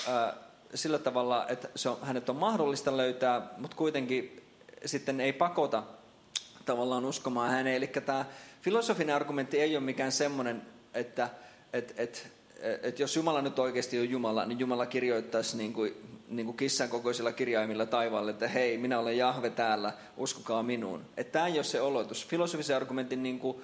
[0.07, 0.33] ää,
[0.75, 4.41] sillä tavalla, että se on, hänet on mahdollista löytää, mutta kuitenkin
[4.85, 5.83] sitten ei pakota
[6.65, 7.75] tavallaan uskomaan häneen.
[7.75, 8.25] Eli tämä
[8.61, 10.61] filosofinen argumentti ei ole mikään semmoinen,
[10.93, 11.29] että
[11.73, 12.31] et, et,
[12.83, 15.93] et jos Jumala nyt oikeasti on Jumala, niin Jumala kirjoittaisi niin kuin,
[16.27, 21.05] niin kuin kissan kokoisilla kirjaimilla taivaalle, että hei, minä olen Jahve täällä, uskokaa minuun.
[21.17, 22.27] Että tämä ei ole se olotus.
[22.27, 23.57] Filosofisen argumentin niin kuin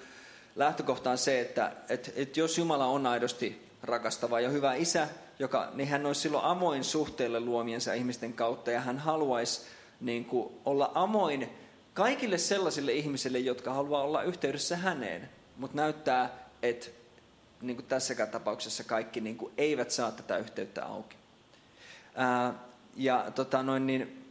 [0.56, 5.70] lähtökohta on se, että et, et jos Jumala on aidosti rakastava ja hyvä isä, joka,
[5.74, 9.60] niin hän olisi silloin avoin suhteelle luomiensa ihmisten kautta ja hän haluaisi
[10.00, 11.48] niin kuin, olla avoin
[11.94, 16.30] kaikille sellaisille ihmisille, jotka haluaa olla yhteydessä häneen, mutta näyttää,
[16.62, 16.86] että
[17.60, 21.16] niin kuin tässäkään tapauksessa kaikki niin kuin, eivät saa tätä yhteyttä auki.
[22.14, 22.54] Ää,
[22.96, 24.24] ja tota noin niin,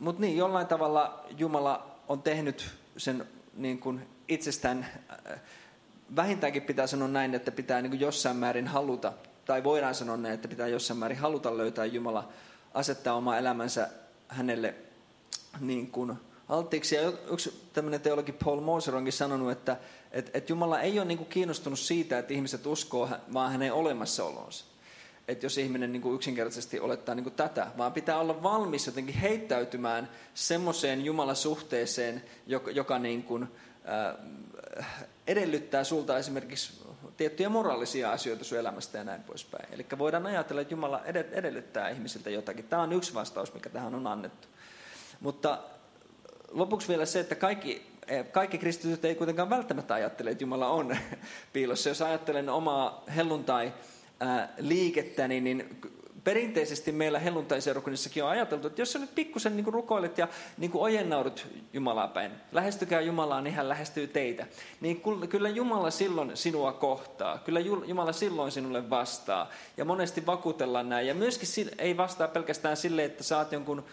[0.00, 4.86] mutta niin, jollain tavalla Jumala on tehnyt sen niin kuin itsestään,
[5.30, 5.40] äh,
[6.16, 9.12] vähintäänkin pitää sanoa näin, että pitää niin kuin jossain määrin haluta,
[9.44, 12.28] tai voidaan sanoa näin, että pitää jossain määrin haluta löytää Jumala,
[12.74, 13.88] asettaa oma elämänsä
[14.28, 14.74] hänelle
[15.60, 16.16] niin kuin
[16.48, 16.94] alttiiksi.
[16.94, 19.76] Ja yksi tämmöinen teologi Paul Moser onkin sanonut, että,
[20.12, 24.64] että, että Jumala ei ole niin kuin kiinnostunut siitä, että ihmiset uskoo vaan hänen olemassaolonsa.
[25.28, 29.14] Että jos ihminen niin kuin yksinkertaisesti olettaa niin kuin tätä, vaan pitää olla valmis jotenkin
[29.14, 33.42] heittäytymään semmoiseen Jumalasuhteeseen, joka, joka niin kuin,
[34.78, 36.83] äh, edellyttää sulta esimerkiksi
[37.16, 39.74] tiettyjä moraalisia asioita sun elämästä ja näin poispäin.
[39.74, 42.64] Eli voidaan ajatella, että Jumala edellyttää ihmisiltä jotakin.
[42.64, 44.48] Tämä on yksi vastaus, mikä tähän on annettu.
[45.20, 45.58] Mutta
[46.50, 47.86] lopuksi vielä se, että kaikki,
[48.32, 50.96] kaikki kristityt ei kuitenkaan välttämättä ajattele, että Jumala on
[51.52, 51.88] piilossa.
[51.88, 53.72] Jos ajattelen omaa helluntai
[54.58, 55.80] liikettäni, niin
[56.24, 61.46] perinteisesti meillä helluntaiseurakunnissakin on ajateltu, että jos sä nyt pikkusen niin rukoilet ja niin ojennaudut
[61.72, 64.46] Jumalaa päin, lähestykää Jumalaa, niin hän lähestyy teitä.
[64.80, 69.50] Niin kyllä Jumala silloin sinua kohtaa, kyllä Jumala silloin sinulle vastaa.
[69.76, 71.06] Ja monesti vakuutellaan näin.
[71.06, 73.84] Ja myöskin ei vastaa pelkästään sille, että saat jonkun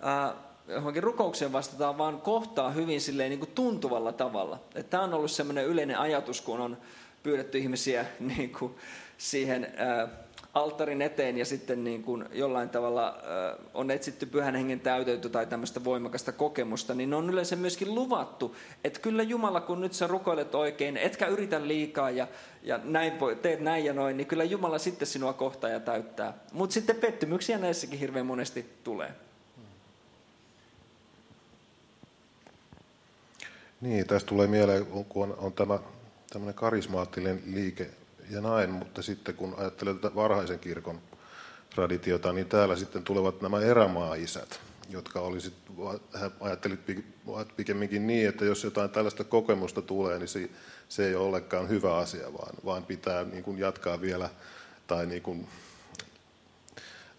[0.00, 0.34] ää,
[0.68, 4.60] johonkin rukoukseen vastataan, vaan kohtaa hyvin silleen niin kuin tuntuvalla tavalla.
[4.90, 6.76] Tämä on ollut sellainen yleinen ajatus, kun on
[7.22, 8.74] pyydetty ihmisiä niin kuin
[9.18, 10.08] siihen ää,
[10.54, 13.18] alttarin eteen ja sitten niin kuin jollain tavalla
[13.74, 19.00] on etsitty pyhän hengen täyteyttä tai tämmöistä voimakasta kokemusta, niin on yleensä myöskin luvattu, että
[19.00, 22.28] kyllä Jumala, kun nyt sä rukoilet oikein, etkä yritä liikaa ja,
[22.62, 26.34] ja näin teet näin ja noin, niin kyllä Jumala sitten sinua kohtaa ja täyttää.
[26.52, 29.12] Mutta sitten pettymyksiä näissäkin hirveän monesti tulee.
[33.80, 35.78] Niin, tästä tulee mieleen, kun on, on tämä
[36.32, 37.90] tämmöinen karismaattinen liike
[38.30, 41.00] ja näin, mutta sitten kun ajattelee tätä varhaisen kirkon
[41.74, 45.54] traditiota, niin täällä sitten tulevat nämä erämaa-isät, jotka olisit,
[46.40, 46.80] ajattelit
[47.56, 50.50] pikemminkin niin, että jos jotain tällaista kokemusta tulee, niin se,
[50.88, 54.30] se ei ole ollenkaan hyvä asia, vaan, vaan pitää niin kuin jatkaa vielä,
[54.86, 55.48] tai niin kuin,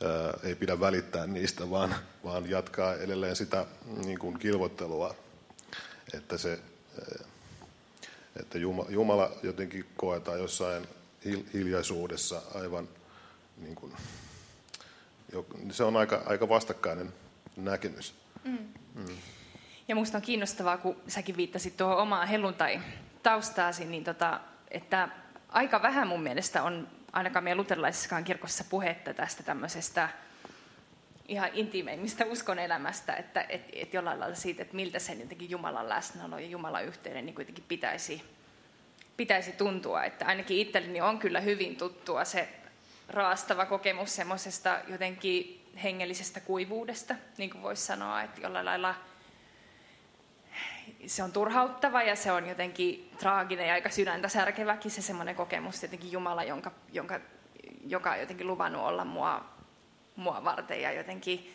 [0.04, 3.66] ää, ei pidä välittää niistä, vaan, vaan jatkaa edelleen sitä
[4.06, 5.16] niin kuin kilvottelua,
[6.14, 6.60] että se
[8.40, 8.58] että
[8.90, 10.88] Jumala jotenkin koetaan jossain
[11.54, 12.90] hiljaisuudessa aivan,
[13.58, 13.94] niin kuin,
[15.72, 17.14] se on aika, aika vastakkainen
[17.56, 18.16] näkemys.
[18.44, 18.58] Mm.
[18.96, 19.18] Mm.
[19.88, 24.40] Ja minusta on kiinnostavaa, kun säkin viittasit tuohon omaan helluntai-taustaasi, niin tota,
[24.72, 25.10] että
[25.50, 30.10] aika vähän mun mielestä on ainakaan meidän luterilaisessakaan kirkossa puhetta tästä tämmöisestä
[31.28, 32.26] ihan intiimeimmistä
[32.64, 36.86] elämästä, että et, et jollain lailla siitä, että miltä se jotenkin Jumalan läsnäolo ja Jumalan
[36.86, 38.24] yhteyden niin kuitenkin pitäisi
[39.18, 40.04] pitäisi tuntua.
[40.04, 42.50] Että ainakin itselleni on kyllä hyvin tuttua se
[43.10, 48.96] raastava kokemus semmoisesta jotenkin hengellisestä kuivuudesta, niin kuin voisi sanoa, että jollain lailla
[51.06, 55.84] se on turhauttava ja se on jotenkin traaginen ja aika sydäntä särkeväkin se semmoinen kokemus,
[55.84, 57.20] jotenkin Jumala, jonka, jonka,
[57.88, 59.46] joka on jotenkin luvannut olla mua,
[60.16, 61.54] mua varten ja jotenkin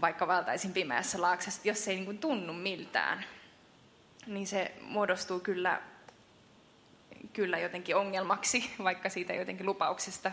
[0.00, 3.24] vaikka valtaisin pimeässä laaksessa, jos se ei niin kuin tunnu miltään,
[4.26, 5.82] niin se muodostuu kyllä
[7.36, 10.32] kyllä jotenkin ongelmaksi, vaikka siitä jotenkin lupauksesta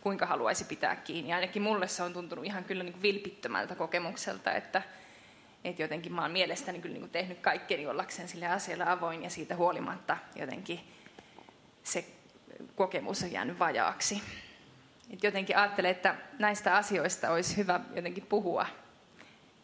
[0.00, 1.32] kuinka haluaisi pitää kiinni.
[1.32, 4.82] Ainakin mulle se on tuntunut ihan kyllä niin kuin vilpittömältä kokemukselta, että,
[5.64, 9.30] että jotenkin mä oon mielestäni kyllä niin kuin tehnyt kaikkeni ollakseen sille asialle avoin ja
[9.30, 10.80] siitä huolimatta jotenkin
[11.82, 12.04] se
[12.74, 14.22] kokemus on jäänyt vajaaksi.
[15.10, 18.66] Et jotenkin ajattelen, että näistä asioista olisi hyvä jotenkin puhua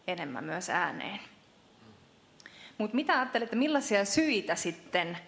[0.06, 1.20] enemmän myös ääneen.
[2.78, 5.18] Mutta mitä ajattelette, millaisia syitä sitten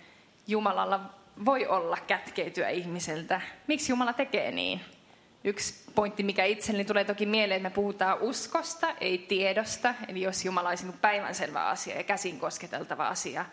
[0.46, 1.00] Jumalalla
[1.44, 3.40] voi olla kätkeytyä ihmiseltä.
[3.66, 4.80] Miksi Jumala tekee niin?
[5.44, 9.94] Yksi pointti, mikä itselleni tulee toki mieleen, että me puhutaan uskosta, ei tiedosta.
[10.08, 13.46] Eli jos Jumala olisi niin päivänselvä asia ja käsin kosketeltava asia,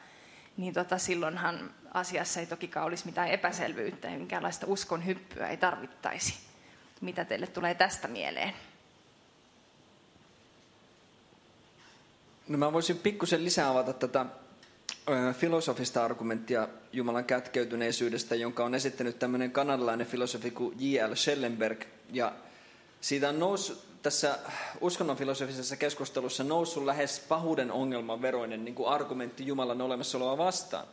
[0.57, 6.33] niin tota, silloinhan asiassa ei tokikaan olisi mitään epäselvyyttä ja minkäänlaista uskon hyppyä ei tarvittaisi.
[7.01, 8.53] Mitä teille tulee tästä mieleen?
[12.47, 14.25] No mä voisin pikkusen lisää avata tätä
[15.33, 21.15] filosofista argumenttia Jumalan kätkeytyneisyydestä, jonka on esittänyt tämmöinen kanadalainen filosofi kuin J.L.
[21.15, 21.83] Schellenberg.
[22.11, 22.31] Ja
[23.01, 24.39] siitä on noussut tässä
[24.81, 30.87] uskonnon filosofisessa keskustelussa noussut lähes pahuuden ongelman veroinen niin kuin argumentti Jumalan olemassaoloa vastaan.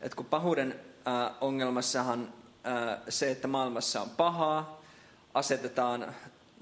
[0.00, 2.32] Et kun pahuuden äh, ongelmassahan
[2.66, 4.82] äh, se, että maailmassa on pahaa,
[5.34, 6.14] asetetaan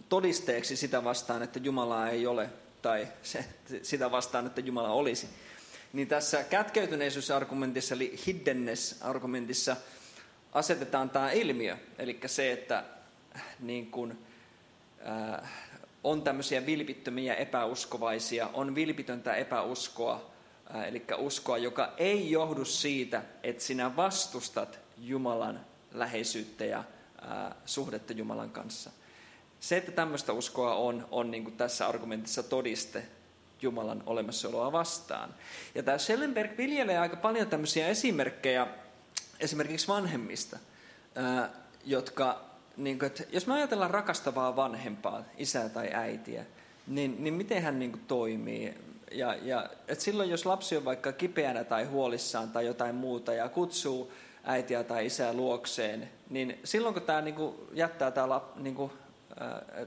[0.09, 2.51] todisteeksi sitä vastaan, että Jumalaa ei ole,
[2.83, 3.45] tai se,
[3.83, 5.29] sitä vastaan, että Jumala olisi
[5.95, 9.77] niin tässä kätkeytyneisyysargumentissa, eli hiddenness-argumentissa,
[10.53, 12.85] asetetaan tämä ilmiö, eli se, että
[13.61, 14.19] niin kun,
[15.09, 15.51] äh,
[16.05, 20.31] on tämmöisiä vilpittömiä epäuskovaisia, on vilpitöntä epäuskoa,
[20.75, 25.61] äh, eli uskoa, joka ei johdu siitä, että sinä vastustat Jumalan
[25.93, 28.91] läheisyyttä ja äh, suhdetta Jumalan kanssa.
[29.61, 33.05] Se, että tämmöistä uskoa on, on niin kuin tässä argumentissa todiste
[33.65, 35.35] Jumalan olemassaoloa vastaan.
[35.75, 38.67] Ja tämä Schellenberg viljelee aika paljon tämmöisiä esimerkkejä
[39.41, 40.59] esimerkiksi vanhemmista,
[41.85, 42.45] jotka,
[42.77, 46.45] niin kuin, että jos me ajatellaan rakastavaa vanhempaa, isää tai äitiä,
[46.87, 48.75] niin, niin miten hän niin kuin, toimii?
[49.13, 53.49] Ja, ja että silloin, jos lapsi on vaikka kipeänä tai huolissaan tai jotain muuta ja
[53.49, 54.13] kutsuu
[54.45, 58.93] äitiä tai isää luokseen, niin silloin kun tämä niin kuin, jättää tämä, niin kuin,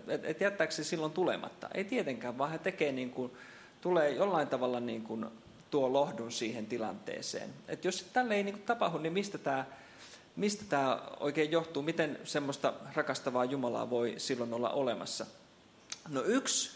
[0.07, 1.69] että et jättääkö se silloin tulematta?
[1.73, 3.31] Ei tietenkään, vaan hän tekee niin kuin,
[3.81, 5.25] tulee jollain tavalla niin kuin
[5.71, 7.53] tuo lohdun siihen tilanteeseen.
[7.67, 9.65] että jos tälle ei niin kuin tapahdu, niin mistä tämä,
[10.35, 11.83] mistä tämä oikein johtuu?
[11.83, 15.25] Miten semmoista rakastavaa Jumalaa voi silloin olla olemassa?
[16.09, 16.71] No yksi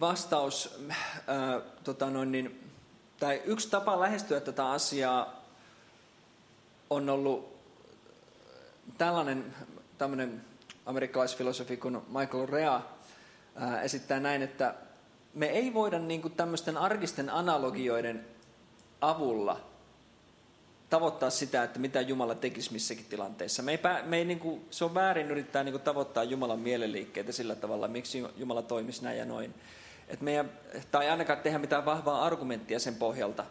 [0.00, 0.78] vastaus,
[1.26, 2.70] ää, tota noin, niin,
[3.20, 5.44] tai yksi tapa lähestyä tätä asiaa
[6.90, 7.56] on ollut
[8.98, 9.54] tällainen
[9.98, 10.44] tämmöinen
[10.86, 12.80] amerikkalaisfilosofi kuin Michael Rea
[13.56, 14.74] ää, esittää näin, että
[15.34, 18.26] me ei voida niin kuin tämmöisten arkisten analogioiden
[19.00, 19.60] avulla
[20.90, 23.62] tavoittaa sitä, että mitä Jumala tekisi missäkin tilanteessa.
[23.62, 27.32] Me ei, me ei niin kuin, se on väärin yrittää niin kuin tavoittaa Jumalan mielenliikkeitä
[27.32, 29.54] sillä tavalla, miksi Jumala toimisi näin ja noin.
[30.08, 30.50] Et meidän,
[30.90, 33.44] tai ainakaan tehdä mitään vahvaa argumenttia sen pohjalta.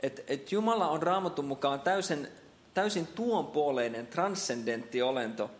[0.00, 2.28] Et, et Jumala on raamatun mukaan täysin,
[2.74, 5.50] täysin tuonpuoleinen, transcendentti olento,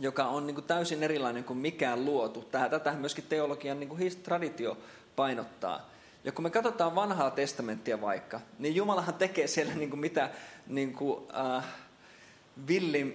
[0.00, 2.42] joka on niin kuin täysin erilainen kuin mikään luotu.
[2.42, 4.78] Tätä myöskin teologian niin kuin traditio
[5.16, 5.90] painottaa.
[6.24, 10.30] Ja kun me katsotaan vanhaa testamenttia vaikka, niin Jumalahan tekee siellä niin kuin mitä
[10.66, 11.22] niin kuin,
[11.56, 11.64] äh,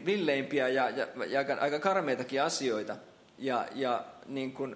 [0.06, 2.96] villeimpiä ja, ja, ja aika, aika karmeitakin asioita.
[3.38, 4.76] Ja, ja niin kuin,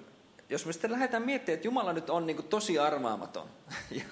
[0.49, 3.47] jos me sitten lähdetään miettimään, että Jumala nyt on niin kuin tosi arvaamaton,
[3.91, 4.03] ja,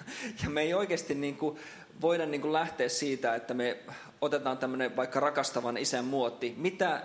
[0.42, 1.58] ja me ei oikeasti niin kuin
[2.00, 3.78] voida niin kuin lähteä siitä, että me
[4.20, 7.02] otetaan tämmöinen vaikka rakastavan isän muotti, mitä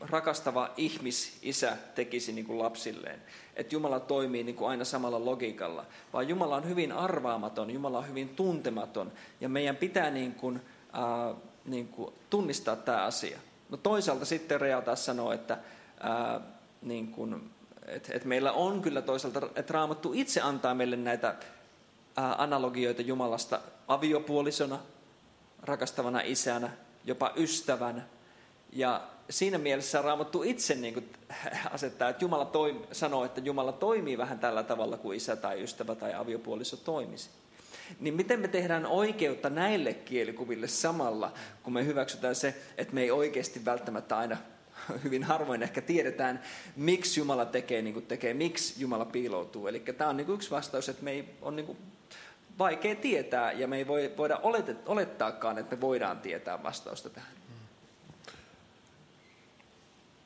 [0.00, 3.22] rakastava ihmisisä tekisi niin kuin lapsilleen.
[3.56, 8.08] Että Jumala toimii niin kuin aina samalla logiikalla, vaan Jumala on hyvin arvaamaton, Jumala on
[8.08, 10.60] hyvin tuntematon, ja meidän pitää niin kuin,
[10.94, 13.38] äh, niin kuin tunnistaa tämä asia.
[13.70, 16.42] No toisaalta sitten Rea taas sanoo, että äh,
[16.82, 17.50] niin kuin,
[17.86, 23.60] et, et meillä on kyllä toisaalta, että Raamattu itse antaa meille näitä äh, analogioita Jumalasta
[23.88, 24.78] aviopuolisona,
[25.62, 26.70] rakastavana isänä,
[27.04, 28.02] jopa ystävänä,
[28.72, 31.08] ja siinä mielessä Raamattu itse niin kuin
[31.70, 35.94] asettaa, että Jumala toimi, sanoo, että Jumala toimii vähän tällä tavalla kuin isä tai ystävä
[35.94, 37.30] tai aviopuoliso toimisi.
[38.00, 43.10] Niin miten me tehdään oikeutta näille kielikuville samalla, kun me hyväksytään se, että me ei
[43.10, 44.36] oikeasti välttämättä aina
[45.04, 46.42] hyvin harvoin ehkä tiedetään,
[46.76, 49.66] miksi Jumala tekee niin kuin tekee, miksi Jumala piiloutuu.
[49.66, 51.78] Eli tämä on niin kuin yksi vastaus, että me ei on niin kuin
[52.58, 54.40] vaikea tietää ja me ei voi, voida
[54.86, 57.37] olettaakaan, että me voidaan tietää vastausta tähän.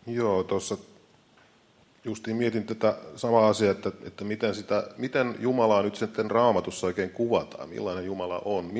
[0.07, 0.77] Joo, tuossa
[2.05, 7.11] justiin mietin tätä samaa asiaa, että, että miten, sitä, miten Jumalaa nyt sitten raamatussa oikein
[7.11, 8.71] kuvataan, millainen Jumala on,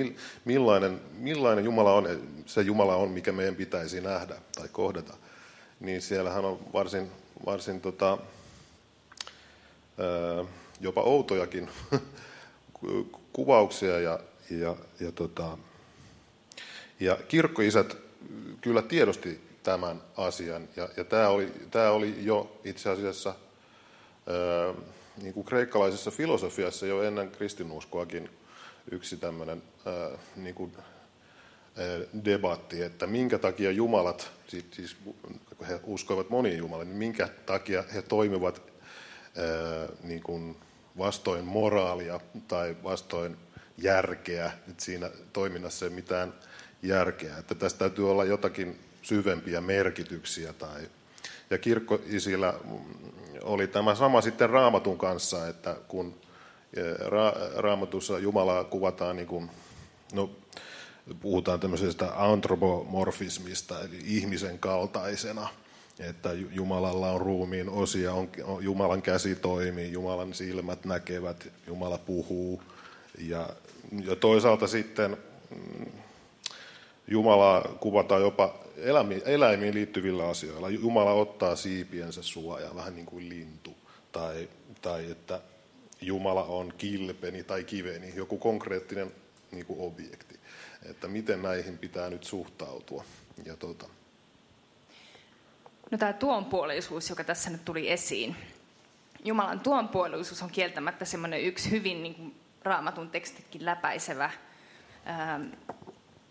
[0.45, 2.09] millainen, millainen Jumala on,
[2.47, 5.15] se Jumala on, mikä meidän pitäisi nähdä tai kohdata.
[5.81, 7.11] Niin siellähän on varsin,
[7.47, 8.19] varsin tota,
[10.81, 11.71] jopa outojakin
[13.33, 14.19] kuvauksia ja,
[14.51, 15.59] ja, ja, tota,
[17.01, 17.97] ja kirkkoisät
[18.61, 20.69] kyllä tiedosti tämän asian.
[20.77, 23.35] Ja, ja tämä, oli, tämä oli jo itse asiassa
[24.27, 24.75] ää,
[25.23, 28.31] niin kuin kreikkalaisessa filosofiassa jo ennen kristinuskoakin
[28.91, 31.85] yksi tämmöinen ää, niin kuin, ää,
[32.25, 34.97] debatti, että minkä takia jumalat, siis, siis
[35.57, 38.63] kun he uskoivat moniin jumaliin, niin minkä takia he toimivat
[39.37, 40.57] ää, niin kuin
[40.99, 43.37] vastoin moraalia tai vastoin
[43.79, 46.35] järkeä, että siinä toiminnassa ei mitään
[46.83, 47.39] järkeä.
[47.39, 50.53] Että tästä täytyy olla jotakin syvempiä merkityksiä.
[50.53, 50.81] Tai,
[51.51, 52.55] ja kirkkoisillä
[53.43, 56.15] oli tämä sama sitten raamatun kanssa, että kun
[57.07, 59.51] ra, raamatussa Jumalaa kuvataan niin kuin,
[60.13, 60.31] no,
[61.21, 65.49] puhutaan tämmöisestä antropomorfismista, eli ihmisen kaltaisena,
[66.01, 68.29] että Jumalalla on ruumiin osia, on,
[68.61, 72.63] Jumalan käsi toimii, Jumalan silmät näkevät, Jumala puhuu.
[73.19, 73.49] Ja,
[74.05, 75.17] ja toisaalta sitten
[75.51, 75.87] mm,
[77.09, 78.62] Jumalaa kuvataan jopa
[79.25, 80.71] eläimiin liittyvillä asioilla.
[80.71, 83.77] Jumala ottaa siipiensä suojaa, vähän niin kuin lintu.
[84.13, 84.49] Tai,
[84.83, 85.41] tai että
[86.01, 89.13] Jumala on kilpeni tai kiveni, joku konkreettinen
[89.53, 90.41] niin kuin objekti.
[90.83, 93.05] Että miten näihin pitää nyt suhtautua.
[93.45, 93.89] Ja tuota.
[95.91, 98.37] No tämä tuonpuoleisuus, joka tässä nyt tuli esiin.
[99.25, 104.31] Jumalan tuonpuoleisuus on kieltämättä semmoinen yksi hyvin niin kuin raamatun tekstitkin läpäisevä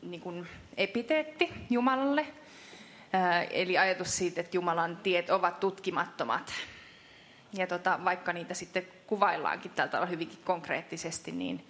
[0.01, 0.47] niin kuin
[0.77, 2.27] epiteetti Jumalalle.
[3.49, 6.53] Eli ajatus siitä, että Jumalan tiet ovat tutkimattomat.
[7.53, 11.67] Ja tota, vaikka niitä sitten kuvaillaankin tällä tavalla hyvinkin konkreettisesti, niin,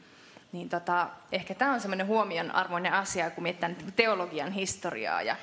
[0.51, 5.35] niin tota, ehkä tämä on semmoinen huomionarvoinen asia, kun mietitään teologian historiaa ja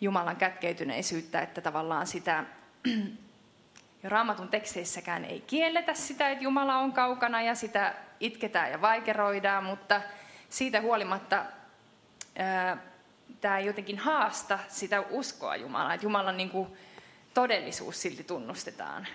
[0.00, 2.44] Jumalan kätkeytyneisyyttä, että tavallaan sitä
[4.02, 9.64] jo raamatun teksteissäkään ei kielletä sitä, että Jumala on kaukana ja sitä itketään ja vaikeroidaan,
[9.64, 10.00] mutta
[10.48, 11.44] siitä huolimatta
[13.40, 16.68] tämä ei jotenkin haasta sitä uskoa Jumalaan, että Jumalan niin kuin
[17.34, 19.06] todellisuus silti tunnustetaan.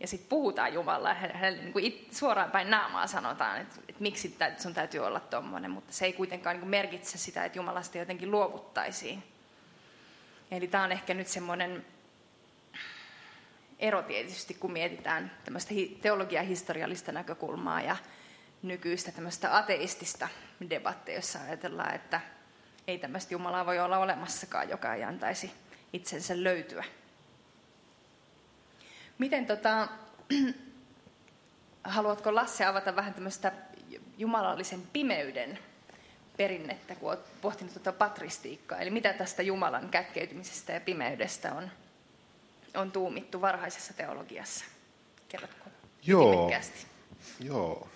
[0.00, 4.74] Ja sitten puhutaan Jumalaa, hänelle niin kuin suoraan päin naamaa sanotaan, että, että miksi sun
[4.74, 9.22] täytyy olla tuommoinen, mutta se ei kuitenkaan niin kuin merkitse sitä, että Jumalasta jotenkin luovuttaisiin.
[10.50, 11.86] Eli tämä on ehkä nyt semmoinen
[13.78, 17.96] ero tietysti, kun mietitään tämmöistä teologia-historiallista näkökulmaa ja
[18.62, 20.28] nykyistä tämmöistä ateistista
[20.70, 22.20] debattia, jossa ajatellaan, että
[22.86, 25.52] ei tämmöistä Jumalaa voi olla olemassakaan, joka ei antaisi
[25.92, 26.84] itsensä löytyä.
[29.18, 29.88] Miten tota,
[31.84, 33.52] haluatko Lasse avata vähän tämmöistä
[34.18, 35.58] jumalallisen pimeyden
[36.36, 38.78] perinnettä, kun olet pohtinut tuota patristiikkaa?
[38.78, 41.70] Eli mitä tästä Jumalan kätkeytymisestä ja pimeydestä on,
[42.74, 44.64] on tuumittu varhaisessa teologiassa?
[45.28, 45.70] Kerrotko
[46.06, 46.50] Joo.
[47.40, 47.88] Joo,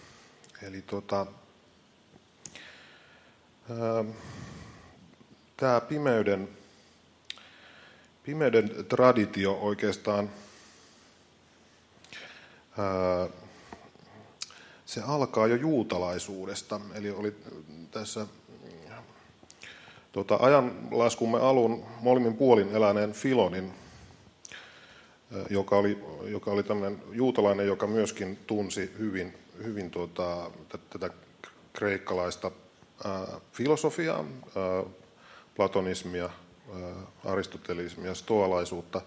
[0.62, 1.26] eli tota,
[3.70, 4.10] ähm,
[5.56, 6.48] tämä pimeyden,
[8.22, 10.30] pimeyden traditio oikeastaan,
[12.78, 13.28] ää,
[14.86, 16.80] se alkaa jo juutalaisuudesta.
[16.94, 17.34] Eli oli
[17.90, 18.26] tässä
[20.12, 23.72] tota, ajanlaskumme alun molemmin puolin eläneen Filonin
[25.50, 29.34] joka oli, joka oli tämmöinen juutalainen, joka myöskin tunsi hyvin,
[29.64, 30.50] hyvin tuota,
[30.90, 31.10] tätä
[31.72, 32.50] kreikkalaista
[33.04, 34.24] ää, filosofiaa,
[34.56, 34.82] ää,
[35.56, 36.30] platonismia,
[37.24, 39.00] aristotelismia, stoalaisuutta,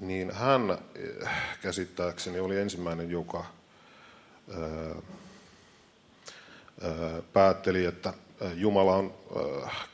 [0.00, 1.28] niin hän eh,
[1.62, 4.68] käsittääkseni oli ensimmäinen, joka ää,
[6.82, 8.12] ää, päätteli, että
[8.54, 9.14] Jumala on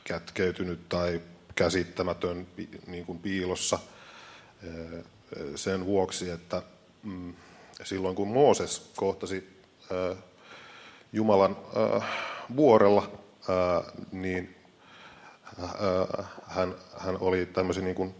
[0.03, 1.21] kätkeytynyt tai
[1.55, 2.47] käsittämätön
[2.87, 3.79] niin kuin piilossa–
[5.55, 6.61] sen vuoksi, että
[7.03, 7.33] mm,
[7.83, 9.61] silloin kun Mooses kohtasi
[11.13, 11.57] Jumalan
[12.55, 13.11] vuorella,
[14.11, 14.55] niin
[16.47, 18.15] hän, hän oli tämmöisen niin kuin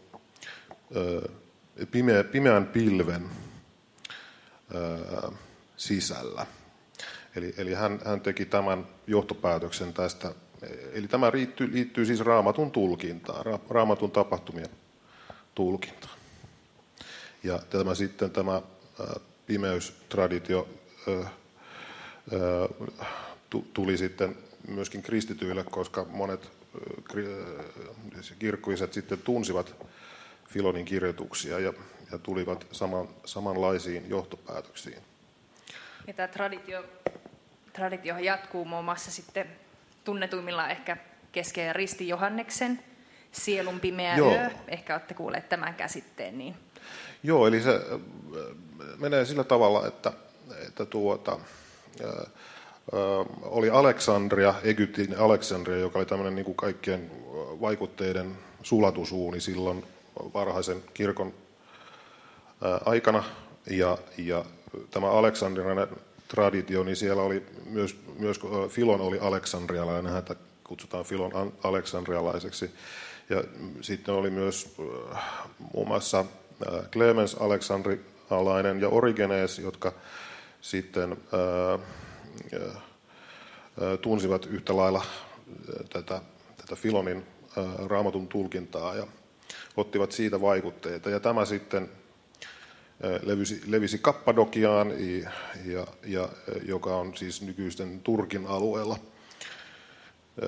[1.91, 3.29] pimeä, pimeän pilven
[5.77, 6.45] sisällä.
[7.35, 10.31] Eli, eli hän, hän teki tämän johtopäätöksen tästä.
[10.93, 14.69] Eli tämä liittyy, liittyy siis raamatun tulkintaan, raamatun tapahtumien
[15.55, 16.15] tulkintaan.
[17.43, 18.61] Ja tämä sitten tämä
[19.45, 20.67] pimeystraditio
[23.73, 26.51] tuli sitten myöskin kristityille, koska monet
[28.39, 29.75] kirkkoiset sitten tunsivat
[30.47, 31.73] Filonin kirjoituksia ja,
[32.11, 35.01] ja tulivat saman, samanlaisiin johtopäätöksiin.
[36.07, 36.83] Ja tämä traditio,
[37.73, 39.47] traditio jatkuu muun muassa sitten
[40.03, 40.97] tunnetuimmilla ehkä
[41.31, 42.79] keskeä Risti Johanneksen
[43.31, 44.31] sielun pimeä Joo.
[44.31, 44.49] yö.
[44.67, 46.37] Ehkä olette kuulleet tämän käsitteen.
[46.37, 46.55] Niin.
[47.23, 47.99] Joo, eli se äh,
[48.97, 50.13] menee sillä tavalla, että,
[50.67, 51.39] että tuota,
[52.03, 52.25] ää,
[53.41, 57.11] oli Aleksandria, Egyptin Aleksandria, joka oli tämmöinen niin kuin kaikkien
[57.61, 59.83] vaikutteiden sulatusuuni silloin
[60.33, 61.33] varhaisen kirkon
[62.85, 63.23] aikana.
[63.69, 64.45] Ja, ja
[64.91, 65.87] tämä Aleksandrilainen
[66.27, 72.71] traditio, niin siellä oli myös, myös Filon oli aleksandrialainen, häntä kutsutaan Filon an- aleksandrialaiseksi.
[73.29, 73.43] Ja
[73.81, 74.75] sitten oli myös
[75.73, 79.93] muun muassa äh, Clemens Aleksandrialainen ja Origenes, jotka
[80.61, 81.79] sitten äh,
[84.01, 85.05] tunsivat yhtä lailla
[85.93, 86.21] tätä,
[86.57, 87.23] tätä Filonin
[87.87, 89.07] raamatun tulkintaa ja
[89.77, 91.09] ottivat siitä vaikutteita.
[91.09, 91.89] Ja tämä sitten
[93.21, 94.93] levisi, levisi Kappadokiaan,
[95.65, 96.29] ja, ja,
[96.65, 98.97] joka on siis nykyisten Turkin alueella–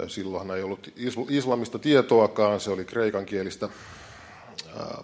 [0.08, 0.94] Silloin ei ollut
[1.30, 3.70] islamista tietoakaan, se oli kreikankielistä,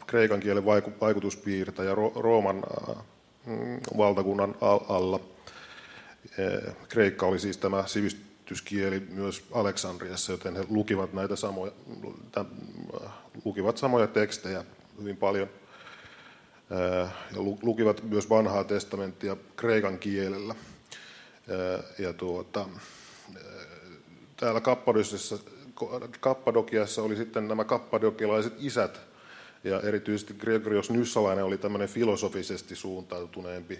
[0.08, 0.66] kreikan kielen
[1.02, 2.64] vaikutuspiirtä ja Rooman
[3.46, 4.56] mm, valtakunnan
[4.90, 5.20] alla.
[6.90, 11.72] Kreikka oli siis tämä sivistyskieli myös Aleksandriassa, joten he lukivat näitä samoja,
[13.46, 14.66] lukivat samoja tekstejä
[15.00, 15.50] hyvin paljon.
[17.36, 20.56] Ja lukivat myös vanhaa testamenttia kreikan kielellä.
[22.00, 22.66] Ja tuota,
[24.38, 25.38] täällä Kappadokiassa,
[26.20, 29.00] Kappadokiassa oli sitten nämä kappadokialaiset isät,
[29.64, 33.80] ja erityisesti Gregorios Nyssalainen oli tämmöinen filosofisesti suuntautuneempi,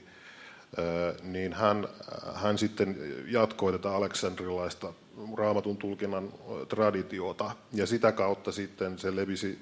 [1.24, 1.88] niin hän,
[2.34, 2.98] hän sitten
[3.28, 4.94] jatkoi tätä aleksandrilaista
[5.36, 6.34] raamatun tulkinnan
[6.70, 9.60] traditiota, ja sitä kautta sitten se levisi,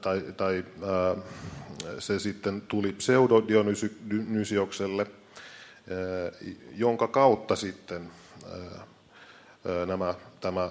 [0.00, 0.64] tai, tai
[1.98, 5.06] se sitten tuli pseudodionysiokselle,
[6.76, 8.10] jonka kautta sitten
[9.86, 10.70] nämä, tämä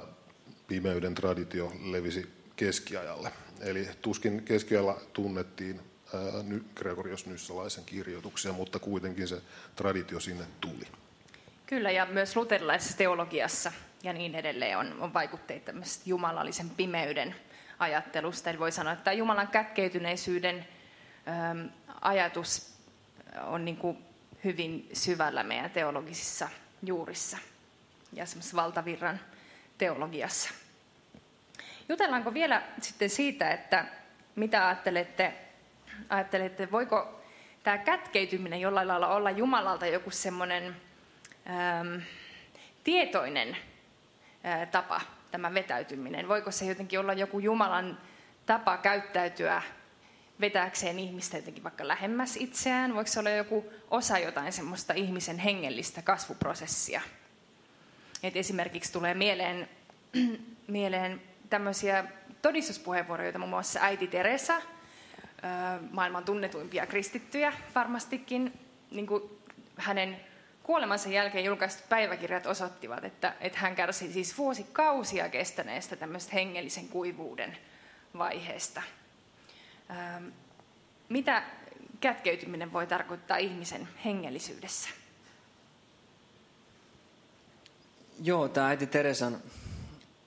[0.68, 3.32] pimeyden traditio levisi keskiajalle.
[3.60, 5.80] Eli tuskin keskiajalla tunnettiin
[6.76, 9.42] Gregorios Nyssalaisen kirjoituksia, mutta kuitenkin se
[9.76, 10.88] traditio sinne tuli.
[11.66, 13.72] Kyllä, ja myös luterilaisessa teologiassa
[14.04, 17.36] ja niin edelleen on, on vaikutteita tämmöisestä jumalallisen pimeyden
[17.80, 18.50] ajattelusta.
[18.50, 20.68] Eli voi sanoa, että Jumalan kätkeytyneisyyden
[21.52, 21.70] äm,
[22.02, 22.74] ajatus
[23.44, 23.98] on niin kuin
[24.44, 26.50] hyvin syvällä meidän teologisissa
[26.84, 27.38] juurissa
[28.14, 29.20] ja semmoisessa valtavirran
[29.78, 30.50] teologiassa.
[31.90, 33.86] Jutellaanko vielä sitten siitä, että
[34.36, 35.34] mitä ajattelette,
[36.10, 37.22] ajattelette voiko
[37.64, 40.76] tämä kätkeytyminen jollain lailla olla Jumalalta joku semmoinen
[41.50, 42.02] ähm,
[42.84, 43.58] tietoinen
[44.46, 45.02] äh, tapa,
[45.32, 46.28] tämä vetäytyminen?
[46.28, 47.98] Voiko se jotenkin olla joku Jumalan
[48.46, 49.62] tapa käyttäytyä
[50.42, 52.96] vetääkseen ihmistä jotenkin vaikka lähemmäs itseään?
[52.96, 57.02] Voiko se olla joku osa jotain semmoista ihmisen hengellistä kasvuprosessia?
[58.24, 59.70] Et esimerkiksi tulee mieleen,
[60.68, 62.06] mieleen tämmöisiä
[62.42, 64.62] todistuspuheenvuoroja, joita muun muassa äiti Teresa,
[65.92, 68.60] maailman tunnetuimpia kristittyjä varmastikin,
[68.92, 69.24] niin kuin
[69.76, 70.20] hänen
[70.64, 77.58] kuolemansa jälkeen julkaistut päiväkirjat osoittivat, että, että hän kärsi siis vuosikausia kestäneestä tämmöistä hengellisen kuivuuden
[78.18, 78.82] vaiheesta.
[81.10, 81.44] Mitä
[82.00, 84.90] kätkeytyminen voi tarkoittaa ihmisen hengellisyydessä?
[88.24, 89.38] Joo, tämä äiti Teresan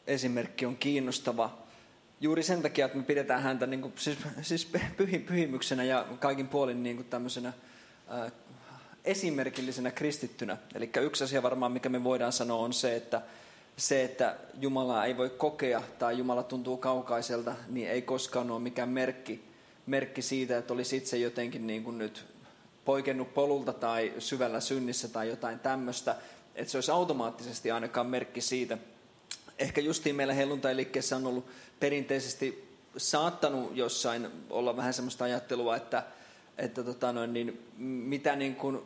[0.06, 1.58] esimerkki on kiinnostava.
[2.20, 6.48] Juuri sen takia, että me pidetään häntä niin kuin, siis, siis pyhi, pyhimyksenä ja kaikin
[6.48, 7.52] puolin niin kuin tämmöisenä
[8.08, 8.30] ää,
[9.04, 10.56] esimerkillisenä kristittynä.
[10.74, 13.22] Eli yksi asia varmaan, mikä me voidaan sanoa, on se, että
[13.76, 18.88] se, että Jumalaa ei voi kokea tai Jumala tuntuu kaukaiselta, niin ei koskaan ole mikään
[18.88, 19.44] merkki,
[19.86, 22.24] merkki siitä, että olisi itse jotenkin niin kuin nyt
[22.84, 26.16] poikennut polulta tai syvällä synnissä tai jotain tämmöistä,
[26.54, 28.78] että se olisi automaattisesti ainakaan merkki siitä.
[29.60, 31.46] Ehkä justiin meillä helluntailiikkeessä on ollut
[31.80, 36.02] perinteisesti saattanut jossain olla vähän semmoista ajattelua, että,
[36.58, 38.80] että tota noin, niin mitä niin kuin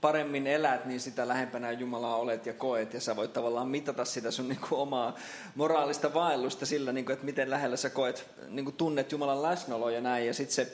[0.00, 2.94] paremmin elät, niin sitä lähempänä Jumalaa olet ja koet.
[2.94, 5.16] Ja sä voit tavallaan mitata sitä sun niin kuin omaa
[5.54, 9.90] moraalista vaellusta sillä, niin kuin, että miten lähellä sä koet, niin kuin tunnet Jumalan läsnäoloa
[9.90, 10.26] ja näin.
[10.26, 10.72] Ja sitten se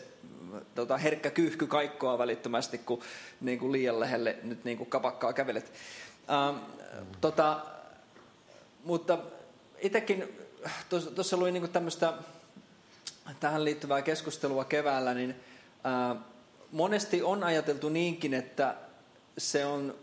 [0.75, 3.03] tota, herkkä kyyhky kaikkoa välittömästi, kun
[3.41, 5.73] niin kuin liian lähelle nyt niin kuin kapakkaa kävelet.
[6.31, 6.57] Ähm,
[7.21, 7.61] tota,
[8.89, 9.19] mutta
[9.79, 10.39] itsekin
[11.15, 12.13] tuossa luin niin tämmöistä
[13.41, 15.35] tähän liittyvää keskustelua keväällä, niin
[15.85, 16.17] ää,
[16.73, 18.75] monesti on ajateltu niinkin, että
[19.39, 19.95] se on,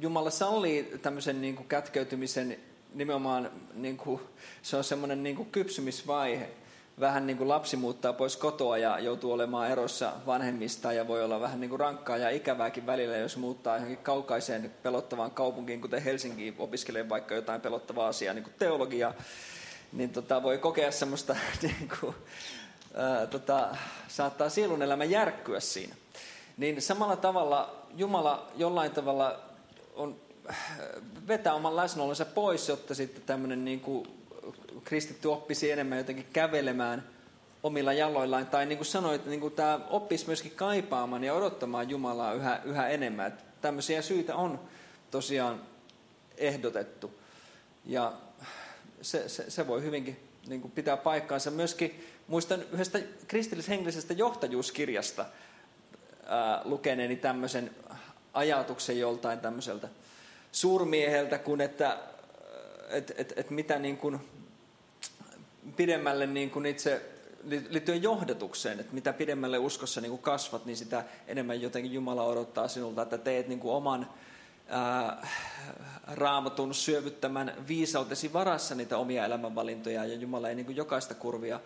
[0.00, 2.58] Jumala sallii tämmöisen niin kuin kätkeytymisen
[2.94, 4.20] nimenomaan, niin kuin,
[4.62, 6.50] se on semmoinen niin kuin kypsymisvaihe.
[7.00, 11.40] Vähän niin kuin lapsi muuttaa pois kotoa ja joutuu olemaan erossa vanhemmista ja voi olla
[11.40, 16.54] vähän niin kuin rankkaa ja ikävääkin välillä, jos muuttaa johonkin kaukaiseen pelottavaan kaupunkiin, kuten Helsinkiin,
[16.58, 19.14] opiskelee vaikka jotain pelottavaa asiaa, niin kuin teologiaa,
[19.92, 22.14] niin tota, voi kokea semmoista, niin kuin,
[22.94, 23.68] ää, tota,
[24.08, 25.94] saattaa sielun elämä järkkyä siinä.
[26.56, 29.40] Niin samalla tavalla Jumala jollain tavalla
[29.94, 30.16] on,
[31.28, 34.17] vetää oman läsnäolonsa pois, jotta sitten tämmöinen niin kuin
[34.84, 37.04] kristitty oppisi enemmän jotenkin kävelemään
[37.62, 38.46] omilla jaloillaan.
[38.46, 42.88] Tai niin kuin sanoit, niin kuin tämä oppisi myöskin kaipaamaan ja odottamaan Jumalaa yhä, yhä
[42.88, 43.26] enemmän.
[43.26, 44.60] Että tämmöisiä syitä on
[45.10, 45.62] tosiaan
[46.36, 47.18] ehdotettu.
[47.84, 48.12] Ja
[49.02, 50.16] se, se, se voi hyvinkin
[50.46, 51.50] niin kuin pitää paikkaansa.
[51.50, 52.98] Myöskin muistan yhdestä
[53.28, 55.26] kristillishengellisestä johtajuuskirjasta
[56.26, 57.70] ää, lukeneeni tämmöisen
[58.32, 59.88] ajatuksen joltain tämmöiseltä
[60.52, 61.98] suurmieheltä, kun että
[62.88, 64.20] et, et, et mitä niin kuin
[65.76, 67.02] pidemmälle niin kuin itse
[67.44, 72.68] liittyen johdatukseen, että mitä pidemmälle uskossa niin kuin kasvat, niin sitä enemmän jotenkin Jumala odottaa
[72.68, 74.08] sinulta, että teet niin kuin oman
[74.68, 75.28] ää,
[76.06, 81.60] raamatun syövyttämän viisautesi varassa niitä omia elämänvalintoja ja Jumala ei niin kuin jokaista kurvia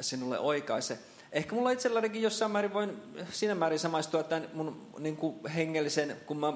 [0.00, 0.98] sinulle oikaise.
[1.32, 6.36] Ehkä mulla itsellänikin jossain määrin voin siinä määrin samaistua että mun niin kuin hengellisen, kun
[6.36, 6.52] mä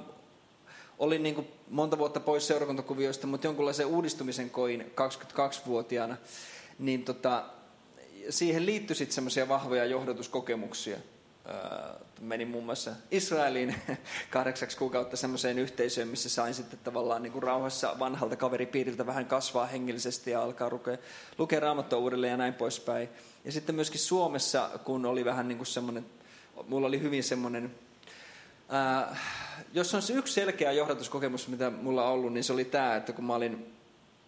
[0.98, 6.16] olin niin kuin monta vuotta pois seurakuntakuvioista, mutta jonkunlaisen uudistumisen koin 22-vuotiaana,
[6.78, 7.44] niin tota,
[8.30, 10.96] siihen liittyi sitten semmoisia vahvoja johdatuskokemuksia–
[12.20, 13.74] menin muun muassa Israeliin
[14.30, 19.66] kahdeksaksi kuukautta semmoiseen yhteisöön, missä sain sitten tavallaan niin kuin rauhassa vanhalta kaveripiiriltä vähän kasvaa
[19.66, 20.96] hengellisesti ja alkaa lukea,
[21.38, 23.08] lukea raamattua uudelleen ja näin poispäin.
[23.44, 26.06] Ja sitten myöskin Suomessa, kun oli vähän niin kuin semmoinen,
[26.68, 27.74] mulla oli hyvin semmoinen,
[28.68, 29.16] ää,
[29.72, 33.12] jos on se yksi selkeä johdatuskokemus, mitä mulla on ollut, niin se oli tämä, että
[33.12, 33.74] kun mä olin,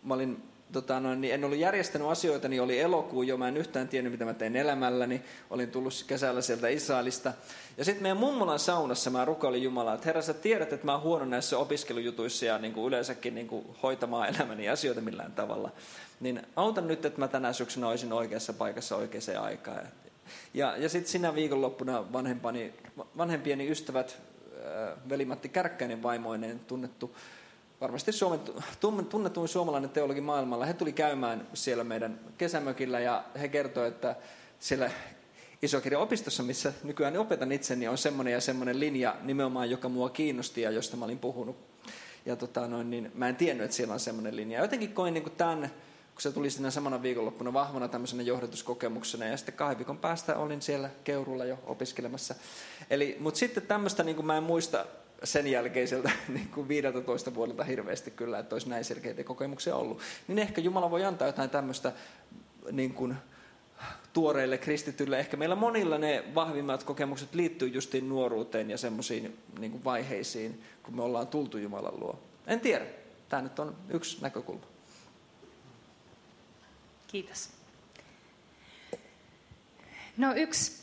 [0.02, 0.42] mä olin
[0.72, 4.12] tota noin, niin en ollut järjestänyt asioita, niin oli elokuu jo, mä en yhtään tiennyt,
[4.12, 5.22] mitä mä teen elämälläni.
[5.50, 7.32] Olin tullut kesällä sieltä Israelista.
[7.76, 11.02] Ja sitten meidän mummolan saunassa mä rukoilin Jumalaa, että herra sä tiedät, että mä oon
[11.02, 15.70] huono näissä opiskelujutuissa ja niin kuin yleensäkin niin kuin hoitamaan elämäni asioita millään tavalla.
[16.20, 19.86] Niin auta nyt, että mä tänä syksynä olisin oikeassa paikassa oikeaan aikaan.
[20.54, 22.72] Ja, ja sitten sinä viikonloppuna vanhempani,
[23.16, 24.18] vanhempieni ystävät,
[25.08, 27.16] veli-Matti Kärkkäinen vaimoinen, tunnettu
[27.80, 28.40] varmasti Suomen
[29.08, 34.16] tunnetuin suomalainen teologi maailmalla, he tuli käymään siellä meidän kesämökillä ja he kertoivat, että
[34.60, 34.90] siellä
[35.62, 40.62] isokirjan opistossa, missä nykyään opetan itseni, on semmoinen ja semmoinen linja nimenomaan, joka mua kiinnosti
[40.62, 41.56] ja josta mä olin puhunut.
[42.26, 44.60] Ja tota, noin, niin mä en tiennyt, että siellä on semmoinen linja.
[44.60, 45.60] Jotenkin koin niin tämän,
[46.14, 49.26] kun se tuli siinä samana viikonloppuna vahvana tämmöisenä johdatuskokemuksena.
[49.26, 52.34] Ja sitten kahden viikon päästä olin siellä Keurulla jo opiskelemassa.
[52.90, 54.86] Eli, mutta sitten tämmöistä niin kuin mä en muista
[55.24, 60.00] sen jälkeiseltä niin kuin 15 vuodelta hirveästi kyllä, että olisi näin selkeitä kokemuksia ollut.
[60.28, 61.92] Niin ehkä Jumala voi antaa jotain tämmöistä
[62.72, 63.16] niin kuin,
[64.12, 70.62] tuoreille kristityille, ehkä meillä monilla ne vahvimmat kokemukset liittyy justiin nuoruuteen ja semmoisiin niin vaiheisiin,
[70.82, 72.22] kun me ollaan tultu Jumalan luo.
[72.46, 72.86] En tiedä.
[73.28, 74.66] Tämä nyt on yksi näkökulma.
[77.06, 77.50] Kiitos.
[80.16, 80.82] No yksi,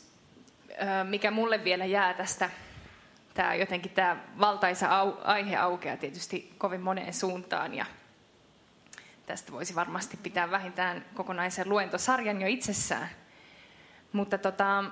[1.08, 2.50] mikä mulle vielä jää tästä,
[3.34, 7.86] tämä jotenkin tämä valtaisa aihe aukeaa tietysti kovin moneen suuntaan ja
[9.26, 13.08] tästä voisi varmasti pitää vähintään kokonaisen luentosarjan jo itsessään.
[14.12, 14.84] Mutta tota,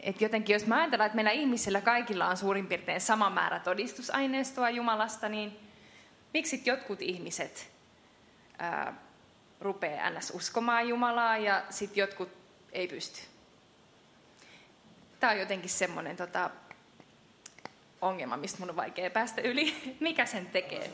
[0.00, 4.70] et jotenkin jos mä ajatellaan, että meillä ihmisillä kaikilla on suurin piirtein sama määrä todistusaineistoa
[4.70, 5.58] Jumalasta, niin
[6.34, 7.72] miksi jotkut ihmiset
[8.58, 8.94] ää,
[9.60, 10.30] rupeaa ns.
[10.30, 12.28] uskomaan Jumalaa ja sitten jotkut
[12.72, 13.31] ei pysty?
[15.22, 16.50] Tämä on jotenkin semmoinen tota,
[18.00, 19.74] ongelma, mistä mun on vaikea päästä yli.
[20.00, 20.90] Mikä sen tekee?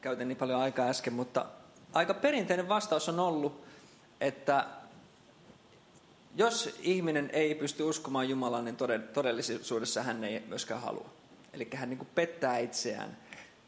[0.00, 1.46] Käytin niin paljon aikaa äsken, mutta
[1.92, 3.64] aika perinteinen vastaus on ollut,
[4.20, 4.66] että
[6.36, 8.76] jos ihminen ei pysty uskomaan Jumalaan, niin
[9.14, 11.10] todellisuudessa hän ei myöskään halua.
[11.52, 13.16] Eli hän niin pettää itseään.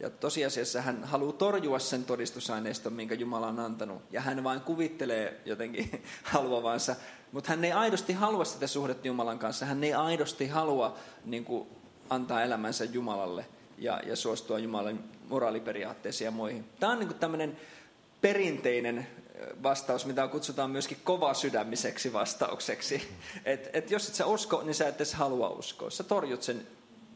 [0.01, 4.03] Ja tosiasiassa hän haluaa torjua sen todistusaineiston, minkä Jumala on antanut.
[4.11, 6.96] Ja hän vain kuvittelee jotenkin haluavansa.
[7.32, 9.66] Mutta hän ei aidosti halua sitä suhdetta Jumalan kanssa.
[9.66, 11.68] Hän ei aidosti halua niin kuin,
[12.11, 13.46] antaa elämänsä Jumalalle
[13.78, 16.64] ja, ja suostua Jumalan moraaliperiaatteisiin ja muihin.
[16.80, 17.57] Tämä on niin kuin tämmöinen
[18.20, 19.07] perinteinen
[19.62, 23.09] vastaus, mitä kutsutaan myöskin kovasydämiseksi vastaukseksi.
[23.44, 25.90] Et, et jos et sä usko, niin sä et edes halua uskoa.
[25.90, 26.66] Sä torjut sen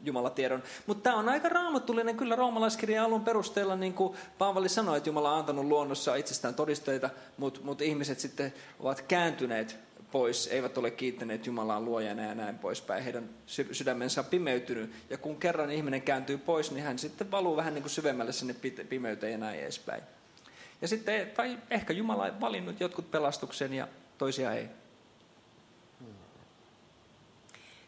[0.03, 0.63] Jumalatiedon.
[0.87, 5.31] Mutta tämä on aika raamatullinen kyllä roomalaiskirjan alun perusteella, niin kuin Paavali sanoi, että Jumala
[5.31, 9.79] on antanut luonnossa itsestään todisteita, mutta mut ihmiset sitten ovat kääntyneet
[10.13, 13.03] pois, eivät ole kiittäneet Jumalaa luojana ja näin poispäin.
[13.03, 13.29] Heidän
[13.71, 14.91] sydämensä on pimeytynyt.
[15.09, 18.55] Ja kun kerran ihminen kääntyy pois, niin hän sitten valuu vähän niin kuin syvemmälle sinne
[18.89, 20.03] pimeyteen ja näin edespäin.
[20.81, 23.87] Ja sitten, tai ehkä Jumala on valinnut jotkut pelastuksen ja
[24.17, 24.67] toisia ei.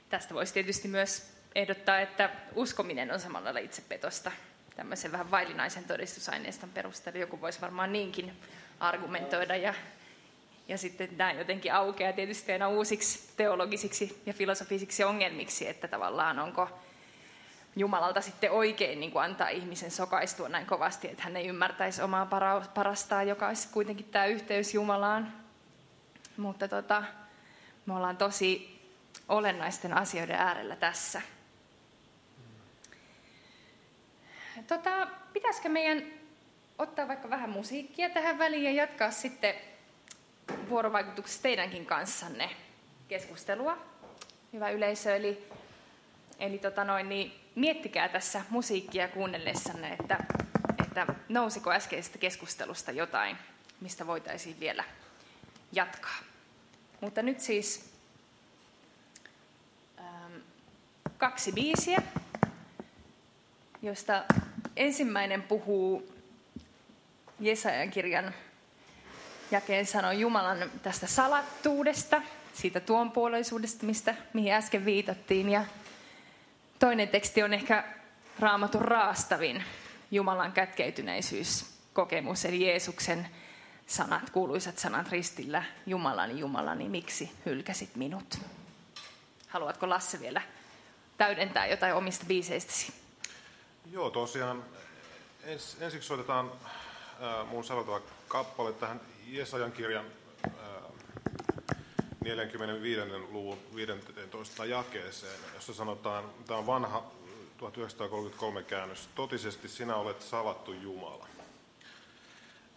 [0.09, 4.31] Tästä voisi tietysti myös ehdottaa, että uskominen on samalla lailla itsepetosta.
[4.75, 8.33] Tämmöisen vähän vaillinaisen todistusaineiston perusteella joku voisi varmaan niinkin
[8.79, 9.55] argumentoida.
[9.55, 9.73] Ja,
[10.67, 16.69] ja sitten tämä jotenkin aukeaa tietysti aina uusiksi teologisiksi ja filosofisiksi ongelmiksi, että tavallaan onko
[17.75, 22.27] Jumalalta sitten oikein niin kuin antaa ihmisen sokaistua näin kovasti, että hän ei ymmärtäisi omaa
[22.73, 25.33] parastaan, joka olisi kuitenkin tämä yhteys Jumalaan.
[26.37, 27.03] Mutta tota,
[27.85, 28.81] me ollaan tosi
[29.29, 31.21] olennaisten asioiden äärellä tässä.
[34.67, 36.03] Tota, pitäisikö meidän
[36.77, 39.55] ottaa vaikka vähän musiikkia tähän väliin ja jatkaa sitten
[40.69, 42.49] vuorovaikutuksessa teidänkin kanssanne
[43.07, 43.77] keskustelua,
[44.53, 45.15] hyvä yleisö.
[45.15, 45.49] Eli,
[46.39, 50.17] eli tota noin, niin miettikää tässä musiikkia kuunnellessanne, että,
[50.83, 53.37] että nousiko äskeisestä keskustelusta jotain,
[53.81, 54.83] mistä voitaisiin vielä
[55.71, 56.17] jatkaa.
[57.01, 57.93] Mutta nyt siis
[59.99, 60.33] ähm,
[61.17, 62.01] kaksi biisiä,
[63.81, 64.23] josta
[64.75, 66.15] ensimmäinen puhuu
[67.39, 68.33] Jesajan kirjan
[69.51, 72.21] jakeen sanoi Jumalan tästä salattuudesta,
[72.53, 75.49] siitä tuonpuoleisuudesta, mistä, mihin äsken viitattiin.
[75.49, 75.65] Ja
[76.79, 77.83] toinen teksti on ehkä
[78.39, 79.63] raamatun raastavin
[80.11, 83.27] Jumalan kätkeytyneisyys kokemus, eli Jeesuksen
[83.87, 88.39] sanat, kuuluisat sanat ristillä, Jumalani, Jumalani, miksi hylkäsit minut?
[89.47, 90.41] Haluatko Lasse vielä
[91.17, 93.04] täydentää jotain omista biiseistäsi?
[93.91, 94.65] Joo, tosiaan
[95.43, 100.05] ens, ensiksi soitetaan äh, mun sanottava kappale tähän Jesajan kirjan
[100.47, 100.53] äh,
[102.23, 103.01] 45.
[103.31, 107.03] luvun 15 jakeeseen, jossa sanotaan, tämä on vanha
[107.57, 111.27] 1933 käännös, totisesti sinä olet salattu Jumala.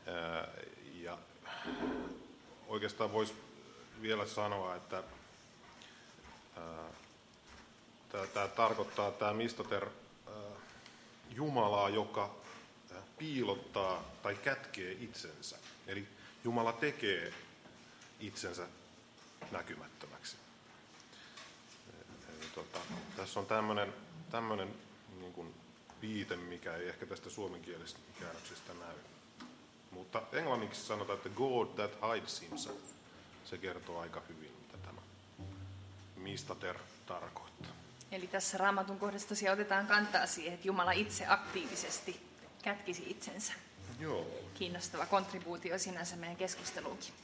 [0.09, 0.49] Äh,
[0.95, 1.19] ja
[2.67, 3.35] oikeastaan voisi
[4.03, 5.03] vielä sanoa, että
[8.19, 9.89] äh, tämä tarkoittaa, tämä mistoter
[11.31, 12.35] Jumalaa, joka
[13.19, 15.59] piilottaa tai kätkee itsensä.
[15.87, 16.09] Eli
[16.45, 17.33] Jumala tekee
[18.21, 18.67] itsensä
[19.51, 20.37] näkymättömäksi.
[22.29, 22.79] Eli tota,
[23.17, 23.95] tässä on tämmöinen,
[24.31, 24.75] tämmöinen
[25.21, 25.55] niin kuin
[26.03, 28.97] viite, mikä ei ehkä tästä suomenkielisestä käännöksestä näy.
[29.91, 32.81] Mutta englanniksi sanotaan, että God that hides himself.
[33.45, 35.01] Se kertoo aika hyvin, mitä tämä
[36.17, 37.78] mistater tarkoittaa.
[38.13, 42.21] Eli tässä raamatun kohdassa tosiaan otetaan kantaa siihen, että Jumala itse aktiivisesti
[42.63, 43.53] kätkisi itsensä.
[43.99, 44.27] Joo.
[44.55, 47.15] Kiinnostava kontribuutio sinänsä meidän keskusteluunkin.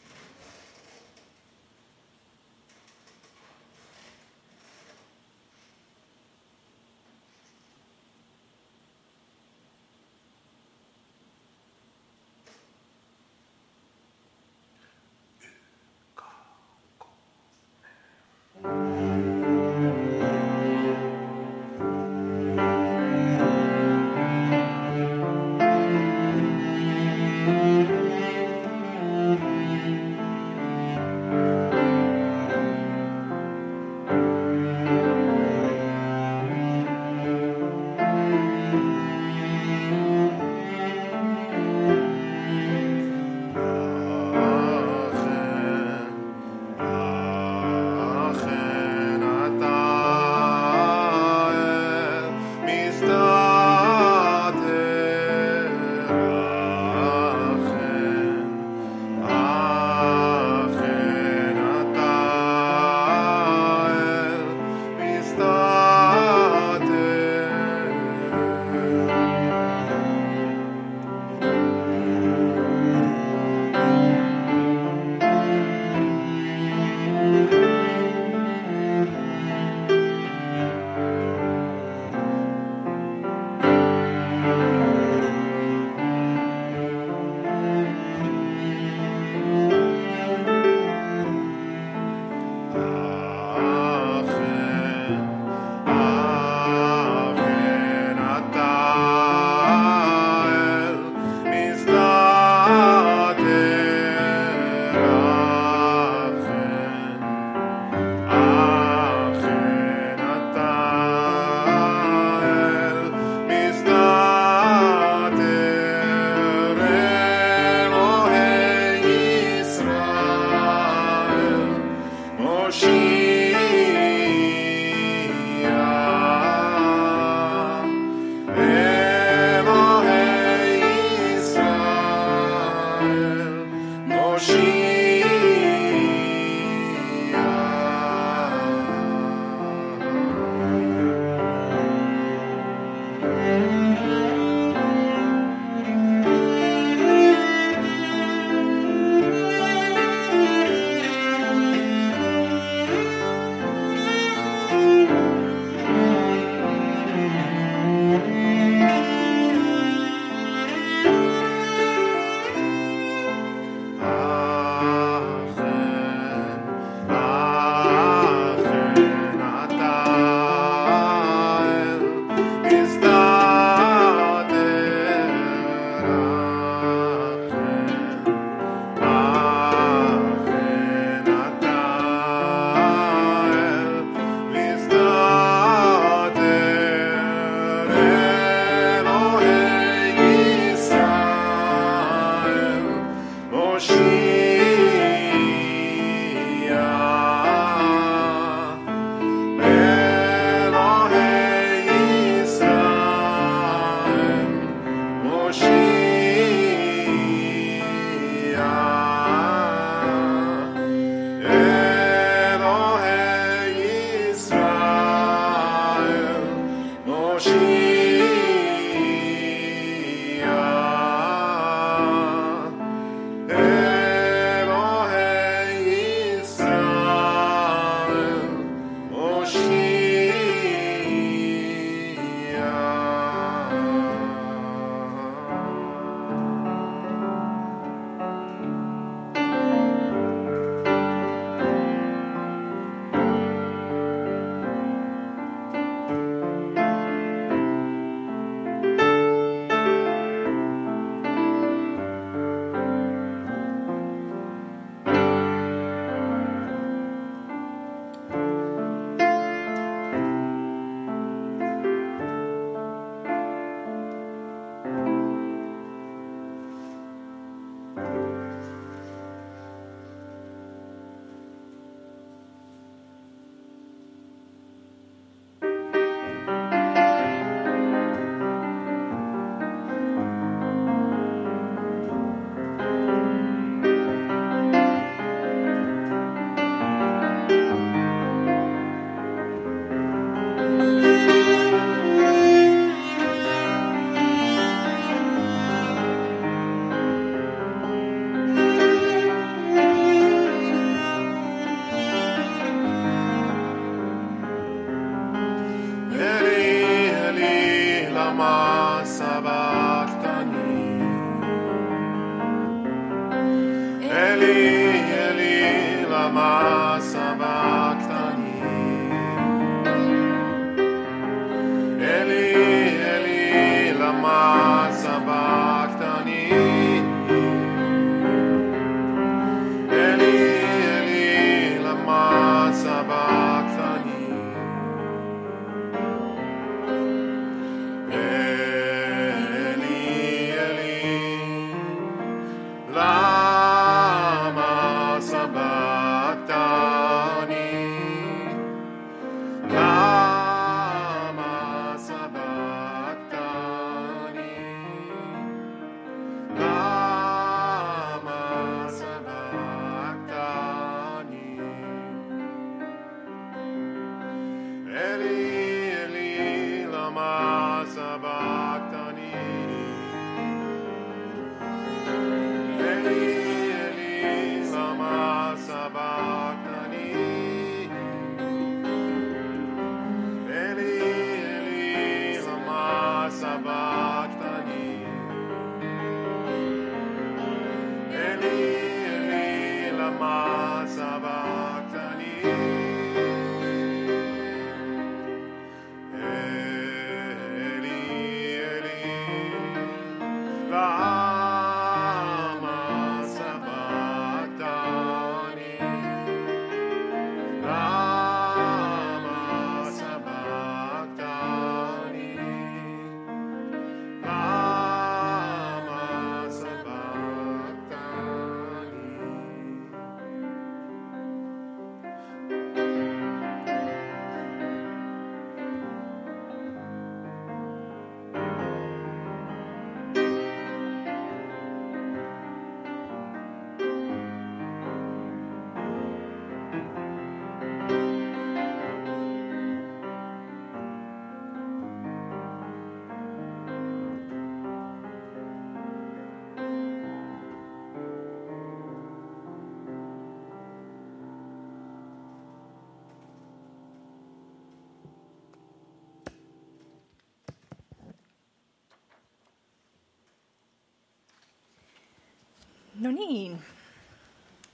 [463.05, 463.63] No niin.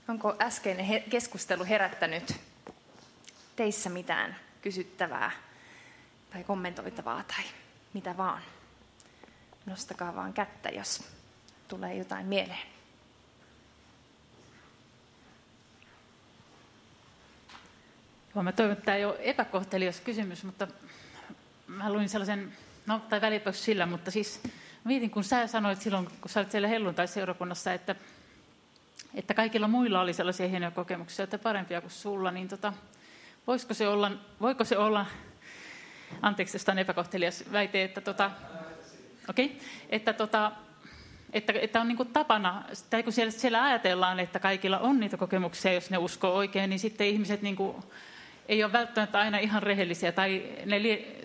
[0.07, 2.35] Onko äskeinen keskustelu herättänyt
[3.55, 5.31] teissä mitään kysyttävää
[6.29, 7.43] tai kommentoitavaa tai
[7.93, 8.41] mitä vaan?
[9.65, 11.03] Nostakaa vaan kättä, jos
[11.67, 12.67] tulee jotain mieleen.
[18.35, 20.67] Joo, mä toivon, että tämä ei ole epäkohtelias kysymys, mutta
[21.67, 22.53] mä luin sellaisen,
[22.85, 24.41] no tai välipäksi sillä, mutta siis
[24.83, 27.95] mietin, kun sä sanoit silloin, kun sä olit siellä helluntai-seurakunnassa, että,
[29.15, 32.73] että kaikilla muilla oli sellaisia hienoja kokemuksia, että parempia kuin sulla, niin tota,
[33.47, 35.05] voisiko se olla, voiko se olla,
[36.21, 38.31] anteeksi, jos on epäkohtelias väite, että, tota,
[39.29, 39.49] okay,
[39.89, 40.51] että, tota,
[41.33, 45.17] että, että on niin kuin tapana, tai kun siellä, siellä ajatellaan, että kaikilla on niitä
[45.17, 47.77] kokemuksia, jos ne uskoo oikein, niin sitten ihmiset niin kuin,
[48.47, 50.77] ei ole välttämättä aina ihan rehellisiä, tai ne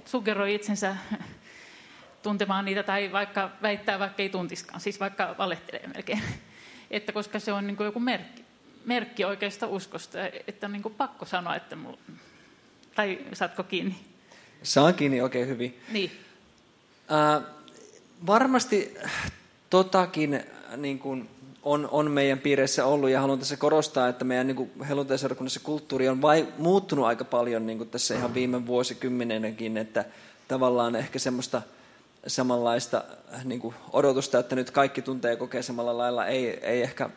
[0.05, 0.97] suggeroi itsensä
[2.23, 6.23] tuntemaan niitä, tai vaikka väittää, vaikka ei tuntiskaan, siis vaikka valehtelee melkein.
[6.91, 8.45] Että koska se on niin kuin joku merkki,
[8.85, 11.99] merkki oikeasta uskosta, että on niin kuin pakko sanoa, että mulla...
[12.95, 13.97] Tai saatko kiinni?
[14.63, 15.81] Saan kiinni oikein hyvin.
[15.93, 16.11] Niin.
[17.09, 17.41] Ää,
[18.27, 18.95] varmasti
[19.71, 21.29] totakin äh, niin kuin
[21.63, 26.23] on, on meidän piireissä ollut ja haluan tässä korostaa, että meidän niin helluntaisarkunnassa kulttuuri on
[26.23, 30.05] vai, muuttunut aika paljon niin kuin tässä ihan viime vuosikymmenenäkin, että
[30.49, 31.63] tavallaan ehkä semmoista
[32.27, 33.05] samanlaista
[33.35, 37.11] äh, niin kuin odotusta, että nyt kaikki tuntee ja kokee samalla lailla, ei, ei ehkä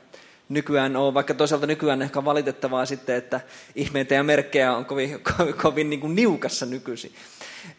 [0.49, 3.41] nykyään ole, vaikka toisaalta nykyään ehkä valitettavaa sitten, että
[3.75, 7.11] ihmeitä ja merkkejä on kovin, kovin, kovin niin kuin niukassa nykyisin.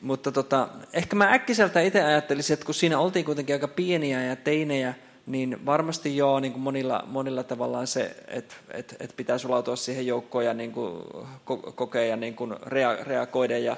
[0.01, 4.37] Mutta tota, ehkä mä äkkiseltä itse ajattelisin, että kun siinä oltiin kuitenkin aika pieniä ja
[4.37, 4.95] teinejä,
[5.27, 10.07] niin varmasti joo, niin kuin monilla, monilla tavallaan se, että että että pitää sulautua siihen
[10.07, 11.03] joukkoon ja niin kuin
[11.51, 13.77] ko- kokea ja niin kuin rea- reagoida ja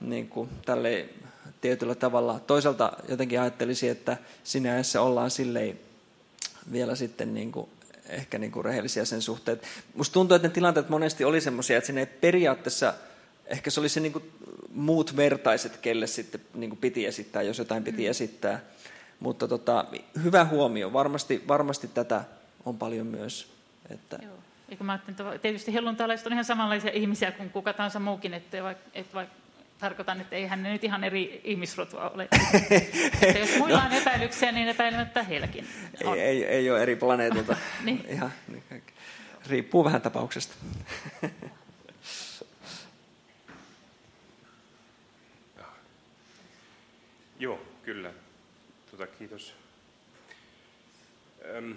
[0.00, 1.08] niin kuin tälle
[1.64, 2.40] tietyllä tavalla.
[2.40, 5.78] Toisaalta jotenkin ajattelisin, että siinä ajassa ollaan silleen
[6.72, 7.68] vielä sitten niin kuin
[8.08, 9.60] ehkä niin kuin rehellisiä sen suhteen.
[9.94, 12.94] Musta tuntuu, että ne tilanteet monesti oli semmoisia, että sinne ei periaatteessa,
[13.46, 14.32] ehkä se oli se niin kuin
[14.74, 18.60] muut vertaiset, kelle sitten niin kuin piti esittää, jos jotain piti esittää.
[19.20, 19.84] Mutta tota,
[20.24, 22.24] hyvä huomio, varmasti, varmasti tätä
[22.64, 23.48] on paljon myös.
[23.90, 24.38] Että, Joo.
[24.68, 28.62] Eikö mä ajattelin, että tietysti helluntalaiset on ihan samanlaisia ihmisiä kuin kuka tahansa muukin, että
[28.62, 29.43] vaikka, et vaikka
[29.78, 32.28] tarkoitan, että eihän ne nyt ihan eri ihmisrotua ole.
[33.22, 35.66] Että jos muilla on epäilyksiä, niin epäilemättä heilläkin
[36.04, 36.18] on.
[36.18, 37.56] Ei, ei, ei ole eri planeetilta.
[37.84, 38.04] Niin.
[38.08, 38.92] Ihan, niin kaikki.
[39.46, 40.54] riippuu vähän tapauksesta.
[47.38, 48.12] Joo, kyllä.
[48.90, 49.54] Tota, kiitos.
[51.56, 51.74] Öm,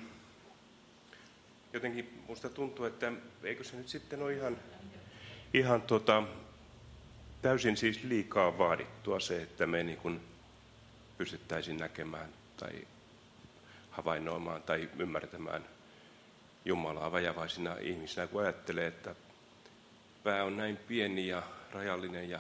[1.74, 3.12] jotenkin musta tuntuu, että
[3.44, 4.58] eikö se nyt sitten ole ihan,
[5.54, 6.24] ihan tota,
[7.48, 10.22] täysin siis liikaa vaadittua se, että me niin kuin
[11.18, 12.88] pystyttäisiin näkemään tai
[13.92, 15.66] havainnoimaan tai ymmärtämään
[16.66, 19.16] Jumalaa vajavaisina ihmisinä, kun ajattelee, että
[20.24, 22.40] pää on näin pieni ja rajallinen ja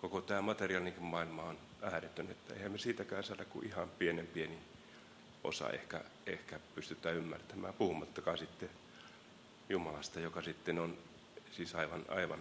[0.00, 4.58] koko tämä materiaalinen maailma on ääretön, että eihän me siitäkään saada kuin ihan pienen pieni
[5.44, 8.70] osa ehkä, ehkä pystytään ymmärtämään, puhumattakaan sitten
[9.68, 10.98] Jumalasta, joka sitten on
[11.52, 12.40] siis aivan, aivan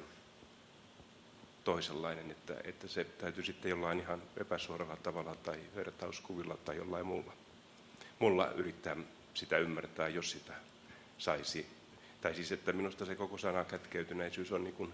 [1.65, 7.33] toisenlainen, että, että se täytyy sitten jollain ihan epäsuoralla tavalla tai vertauskuvilla tai jollain muulla,
[8.19, 8.97] mulla yrittää
[9.33, 10.53] sitä ymmärtää, jos sitä
[11.17, 11.67] saisi.
[12.21, 14.93] Tai siis, että minusta se koko sana kätkeytyneisyys on niin kuin,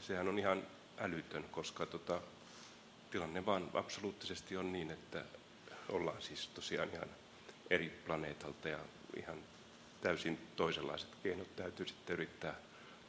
[0.00, 0.62] sehän on ihan
[0.98, 2.20] älytön, koska tota,
[3.10, 5.24] tilanne vaan absoluuttisesti on niin, että
[5.88, 7.08] ollaan siis tosiaan ihan
[7.70, 8.78] eri planeetalta ja
[9.16, 9.38] ihan
[10.00, 12.54] täysin toisenlaiset keinot täytyy sitten yrittää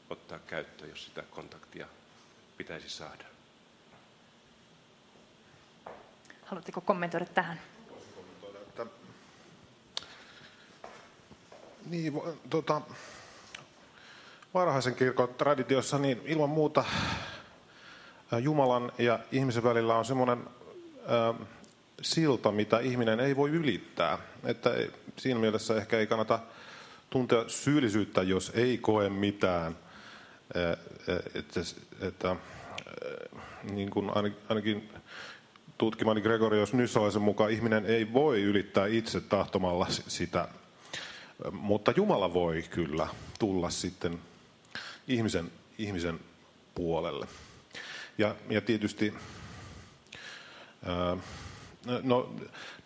[0.10, 1.88] ottaa käyttöön, jos sitä kontaktia
[2.58, 3.24] pitäisi saada.
[6.45, 7.62] Haluatteko kommentoida tähän?
[8.62, 8.86] Että,
[11.86, 12.14] niin,
[12.49, 12.82] tota,
[14.53, 16.86] varhaisen kirkon traditiossa niin ilman muuta
[18.41, 21.45] Jumalan ja ihmisen välillä on semmoinen ä,
[22.01, 24.18] silta, mitä ihminen ei voi ylittää.
[24.43, 26.39] Että ei- siinä mielessä ehkä ei kannata
[27.10, 29.78] tuntea syyllisyyttä, jos ei koe mitään.
[30.55, 30.75] Ä, ä,
[31.35, 31.59] Että,
[32.01, 32.35] että ä,
[33.71, 34.11] niin kuin
[34.49, 34.89] ainakin-
[35.77, 40.47] tutkimani Gregorios Nyssalaisen mukaan ihminen ei voi ylittää itse tahtomalla si- sitä,
[41.51, 43.07] mutta Jumala voi kyllä
[43.39, 44.19] tulla sitten
[45.07, 46.19] ihmisen, ihmisen
[46.75, 47.27] puolelle.
[48.17, 49.13] Ja, ja tietysti
[52.03, 52.35] no,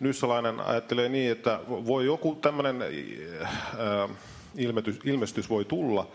[0.00, 4.08] Nyssalainen ajattelee niin, että voi joku tämmöinen ää,
[4.56, 6.08] ilmetys, ilmestys voi tulla,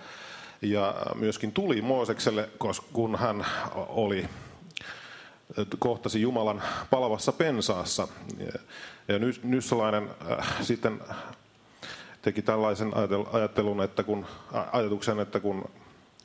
[0.72, 2.49] ja myöskin tuli Moosekselle,
[2.93, 3.45] kun hän
[3.76, 4.26] oli
[5.80, 8.07] kohtasi Jumalan palavassa pensaassa.
[8.39, 8.59] Ja-
[9.07, 10.99] Ja Nys- Nyssalainen äh, sitten
[12.22, 12.91] teki tällaisen
[13.34, 14.26] ajattelun, että kun,
[14.72, 15.66] ajatuksen, että kun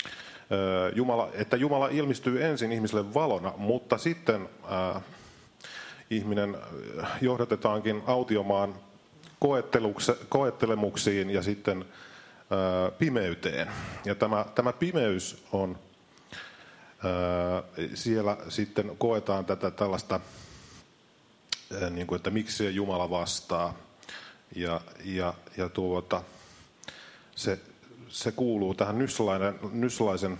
[0.04, 4.48] äh, Jumala, että Jumala ilmestyy ensin ihmiselle valona, mutta sitten
[4.96, 5.02] äh,
[6.10, 6.56] ihminen
[7.20, 8.74] johdatetaankin autiomaan
[10.28, 12.09] koettelemuksiin ja sitten äh,
[12.98, 13.68] pimeyteen.
[14.04, 15.78] Ja tämä, tämä pimeys on
[17.94, 20.20] siellä sitten koetaan tätä tällaista,
[21.90, 23.74] niin kuin, että miksi Jumala vastaa.
[24.56, 26.22] Ja, ja, ja tuota,
[27.36, 27.58] se,
[28.08, 30.38] se kuuluu tähän Nyssalainen, Nyssalaisen,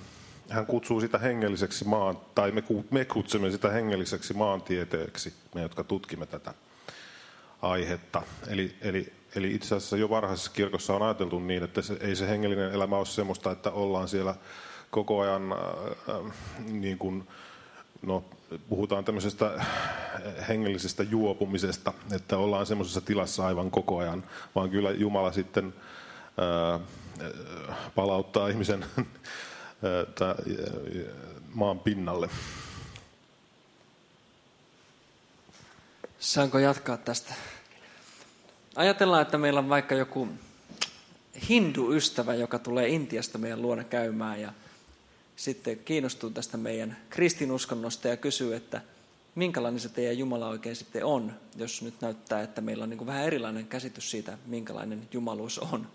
[0.49, 6.27] hän kutsuu sitä hengelliseksi maan, tai me, me kutsumme sitä hengelliseksi maantieteeksi, me jotka tutkimme
[6.27, 6.55] tätä
[7.63, 8.23] aihetta.
[8.49, 12.29] Eli, eli, eli itse asiassa jo varhaisessa kirkossa on ajateltu niin, että se, ei se
[12.29, 14.35] hengellinen elämä ole semmoista, että ollaan siellä
[14.91, 17.29] koko ajan, äh, äh, niin kuin,
[18.03, 18.25] no,
[18.69, 19.65] puhutaan tämmöisestä
[20.49, 24.25] hengellisestä juopumisesta, että ollaan semmoisessa tilassa aivan koko ajan,
[24.55, 25.75] vaan kyllä Jumala sitten
[26.39, 26.81] ää, äh,
[27.95, 30.35] palauttaa ihmisen ää,
[31.55, 32.29] maan pinnalle.
[36.19, 37.35] Saanko jatkaa tästä?
[38.81, 40.29] Ajatellaan, että meillä on vaikka joku
[41.49, 44.53] hindu-ystävä, joka tulee Intiasta meidän luona käymään ja
[45.37, 48.81] sitten kiinnostuu tästä meidän kristinuskonnosta ja kysyy, että
[49.35, 53.25] minkälainen se teidän Jumala oikein sitten on, jos nyt näyttää, että meillä on niin vähän
[53.25, 55.87] erilainen käsitys siitä, minkälainen jumaluus on.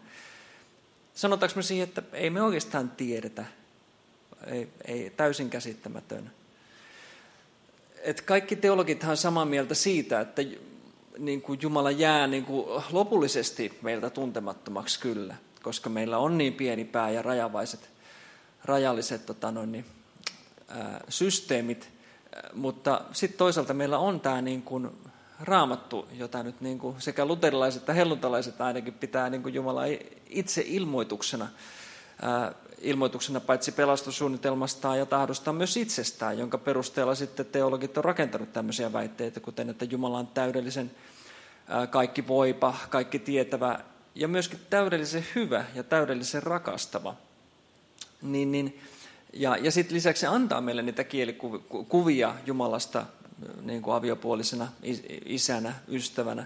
[1.15, 3.45] Sanotaanko me siihen, että ei me oikeastaan tiedetä,
[4.47, 6.31] ei, ei täysin käsittämätön.
[8.01, 10.41] Et kaikki teologithan on samaa mieltä siitä, että
[11.19, 16.85] niin kuin Jumala jää niin kuin lopullisesti meiltä tuntemattomaksi kyllä, koska meillä on niin pieni
[16.85, 17.89] pää ja rajavaiset,
[18.65, 19.85] rajalliset tota noin, niin,
[20.67, 21.89] ää, systeemit,
[22.53, 24.89] mutta sitten toisaalta meillä on tämä niin kuin
[25.39, 29.81] raamattu, jota nyt niin kuin sekä luterilaiset että helluntalaiset ainakin pitää niin kuin Jumala
[30.29, 31.47] itse ilmoituksena,
[32.21, 38.93] ää, ilmoituksena paitsi pelastussuunnitelmastaan ja tahdostaan myös itsestään, jonka perusteella sitten teologit on rakentanut tämmöisiä
[38.93, 40.91] väitteitä, kuten että Jumala on täydellisen
[41.89, 43.79] kaikki voipa, kaikki tietävä
[44.15, 47.15] ja myöskin täydellisen hyvä ja täydellisen rakastava.
[48.21, 48.79] Niin, niin,
[49.33, 53.05] Ja, ja sitten lisäksi se antaa meille niitä kielikuvia Jumalasta
[53.61, 54.67] niin kuin aviopuolisena,
[55.25, 56.45] isänä, ystävänä.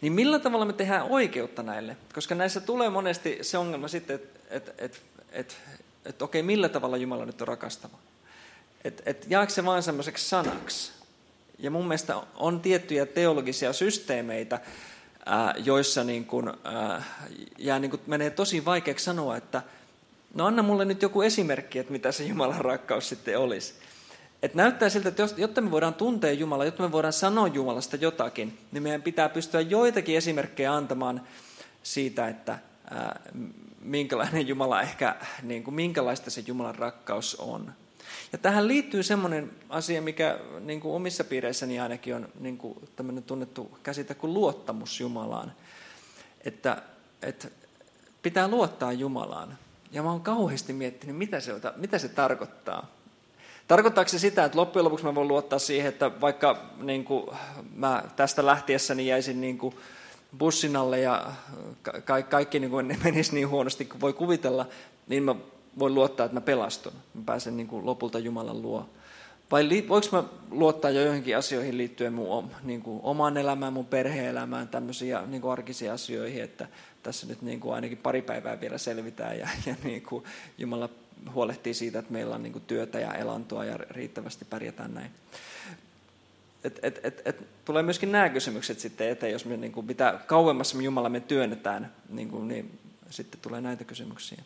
[0.00, 1.96] Niin millä tavalla me tehdään oikeutta näille?
[2.14, 5.02] Koska näissä tulee monesti se ongelma sitten, että et, et,
[5.34, 5.56] et,
[6.04, 7.98] et, okei, millä tavalla Jumala nyt on rakastava?
[8.84, 10.92] Että et, jaako se vain semmoiseksi sanaksi?
[11.58, 14.60] Ja mun mielestä on tiettyjä teologisia systeemeitä,
[15.26, 17.02] ää, joissa niin kun, ää,
[17.58, 19.62] jää niin kun, menee tosi vaikeaksi sanoa, että
[20.34, 23.74] no anna mulle nyt joku esimerkki, että mitä se Jumalan rakkaus sitten olisi.
[24.42, 28.58] Et näyttää siltä, että jotta me voidaan tuntea Jumalaa, jotta me voidaan sanoa Jumalasta jotakin,
[28.72, 31.20] niin meidän pitää pystyä joitakin esimerkkejä antamaan
[31.82, 32.58] siitä, että
[32.90, 33.20] ää,
[33.84, 37.72] minkälainen Jumala ehkä, niin kuin, minkälaista se Jumalan rakkaus on.
[38.32, 43.22] Ja tähän liittyy semmoinen asia, mikä niin kuin omissa piireissäni ainakin on niin kuin tämmöinen
[43.22, 45.52] tunnettu käsite kuin luottamus Jumalaan.
[46.44, 46.82] Että,
[47.22, 47.48] että
[48.22, 49.58] pitää luottaa Jumalaan.
[49.92, 52.86] Ja mä oon kauheasti miettinyt, mitä se, mitä se tarkoittaa.
[53.68, 57.26] Tarkoittaako se sitä, että loppujen lopuksi mä voin luottaa siihen, että vaikka niin kuin,
[57.74, 59.74] mä tästä lähtiessäni jäisin niin kuin,
[60.38, 61.32] bussin alle ja
[62.04, 64.66] ka- kaikki niin kuin, menisi niin huonosti kuin voi kuvitella,
[65.08, 65.34] niin mä
[65.78, 66.92] voin luottaa, että mä pelastun.
[67.14, 68.88] Mä pääsen niin kuin, lopulta Jumalan luo.
[69.50, 74.68] Vai li- mä luottaa jo joihinkin asioihin liittyen mun niin kuin, omaan elämään, mun perhe-elämään,
[74.68, 76.68] tämmöisiä niin kuin arkisiin asioihin, että
[77.02, 80.24] tässä nyt niin kuin, ainakin pari päivää vielä selvitään ja, ja niin kuin,
[80.58, 80.88] Jumala
[81.34, 85.10] huolehtii siitä, että meillä on niin kuin, työtä ja elantoa ja riittävästi pärjätään näin.
[86.64, 90.20] Et, et, et, et, tulee myöskin nämä kysymykset sitten eteen, jos me niin kuin, mitä
[90.26, 92.78] kauemmas me Jumala me työnnetään, niin, kuin, niin
[93.10, 94.42] sitten tulee näitä kysymyksiä.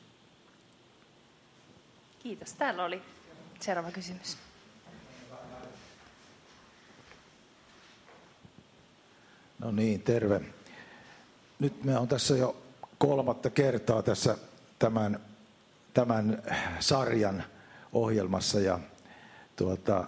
[2.23, 2.55] Kiitos.
[2.55, 3.03] Täällä oli
[3.61, 4.37] seuraava kysymys.
[9.59, 10.41] No niin, terve.
[11.59, 12.57] Nyt me on tässä jo
[12.99, 14.39] kolmatta kertaa tässä
[14.79, 15.21] tämän,
[15.95, 16.43] tämän
[16.81, 17.45] sarjan
[17.93, 18.79] ohjelmassa ja
[19.57, 20.05] tuota,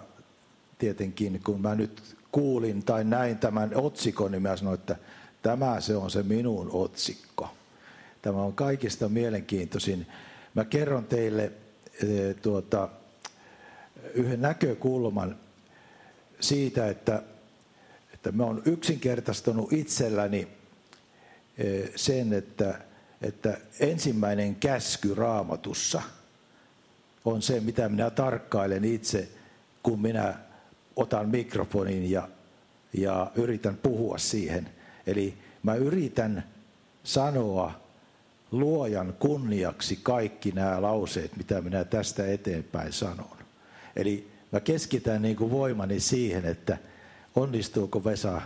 [0.81, 4.95] tietenkin kun mä nyt kuulin tai näin tämän otsikon, niin mä sanoin, että
[5.41, 7.49] tämä se on se minun otsikko.
[8.21, 10.07] Tämä on kaikista mielenkiintoisin.
[10.55, 11.43] Mä kerron teille
[12.03, 12.89] e, tuota,
[14.13, 15.37] yhden näkökulman
[16.39, 17.23] siitä, että,
[18.13, 20.47] että mä oon yksinkertaistanut itselläni
[21.57, 22.81] e, sen, että,
[23.21, 26.01] että ensimmäinen käsky raamatussa
[27.25, 29.29] on se, mitä minä tarkkailen itse,
[29.83, 30.50] kun minä
[30.95, 32.27] otan mikrofonin ja,
[32.93, 34.69] ja yritän puhua siihen.
[35.07, 36.43] Eli mä yritän
[37.03, 37.73] sanoa
[38.51, 43.37] luojan kunniaksi kaikki nämä lauseet, mitä minä tästä eteenpäin sanon.
[43.95, 46.77] Eli mä keskitän niin kuin voimani siihen, että
[47.35, 48.41] onnistuuko Vesa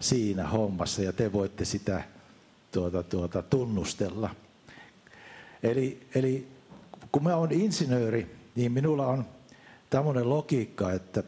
[0.00, 2.02] siinä hommassa ja te voitte sitä
[2.72, 4.30] tuota, tuota, tunnustella.
[5.62, 6.48] Eli, eli
[7.12, 9.24] kun mä olen insinööri, niin minulla on
[9.90, 11.22] tämmöinen logiikka, että,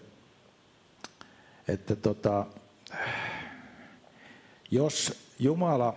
[1.68, 2.46] että tota,
[4.70, 5.96] jos Jumala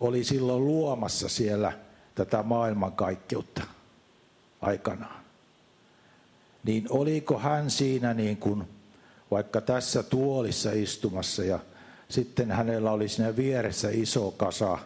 [0.00, 1.72] oli silloin luomassa siellä
[2.14, 3.62] tätä maailmankaikkeutta
[4.60, 5.22] aikanaan.
[6.64, 8.64] Niin oliko hän siinä niin kuin
[9.30, 11.58] vaikka tässä tuolissa istumassa ja
[12.08, 14.78] sitten hänellä oli siinä vieressä iso kasa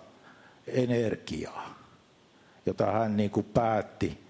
[0.66, 1.74] energiaa,
[2.66, 4.25] jota hän niin kuin päätti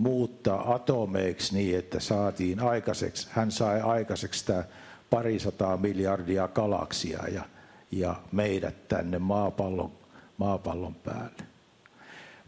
[0.00, 4.64] muuttaa atomeiksi niin, että saatiin aikaiseksi, hän sai aikaiseksi tämä
[5.10, 7.42] parisataa miljardia galaksia ja
[7.90, 9.92] ja meidät tänne maapallon,
[10.38, 11.42] maapallon päälle.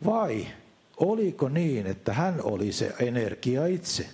[0.05, 0.47] Vai
[0.97, 4.09] oliko niin, että hän oli se energia itse?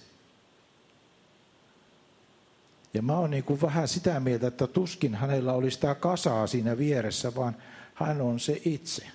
[2.95, 7.35] Ja mä oon niin vähän sitä mieltä, että tuskin hänellä oli sitä kasaa siinä vieressä,
[7.35, 7.57] vaan
[7.95, 9.07] hän on se itse.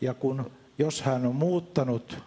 [0.00, 2.18] Ja kun, jos hän on muuttanut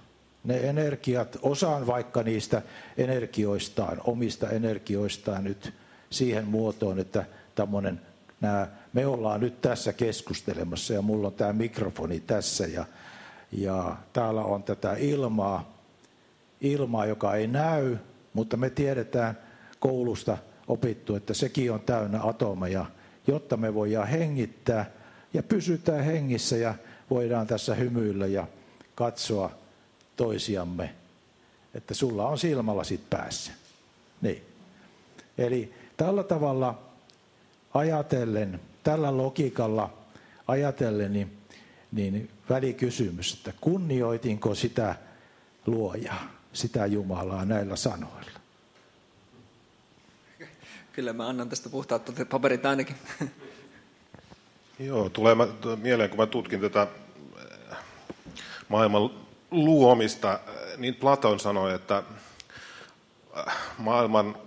[0.46, 2.62] ne energiat, osaan vaikka niistä
[2.98, 5.74] energioistaan, omista energioistaan nyt
[6.10, 8.02] siihen muotoon, että tämmöinen
[8.42, 12.86] nämä, me ollaan nyt tässä keskustelemassa ja mulla on tämä mikrofoni tässä ja,
[13.52, 15.78] ja täällä on tätä ilmaa,
[16.62, 17.98] ilmaa, joka ei näy,
[18.34, 19.38] mutta me tiedetään
[19.80, 22.86] koulusta opittu, että sekin on täynnä atomeja,
[23.28, 24.92] jotta me voidaan hengittää
[25.34, 26.76] ja pysytään hengissä ja
[27.10, 28.48] voidaan tässä hymyillä ja
[28.96, 29.52] katsoa
[30.16, 30.96] toisiamme,
[31.74, 33.52] että sulla on silmälasit päässä.
[34.22, 34.44] Niin.
[35.38, 36.80] Eli tällä tavalla
[37.74, 39.94] ajatellen, tällä logiikalla
[40.48, 41.38] ajatellen, niin,
[41.92, 44.96] niin välikysymys, että kunnioitinko sitä
[45.66, 48.40] luojaa, sitä Jumalaa näillä sanoilla?
[50.94, 52.96] Kyllä mä annan tästä puhtaat paperit ainakin.
[54.80, 55.36] Joo, tulee
[55.82, 56.88] mieleen, kun mä tutkin tätä
[58.70, 59.10] maailman
[59.56, 60.40] luomista,
[60.78, 62.04] niin Platon sanoi, että
[63.38, 64.38] äh, maailman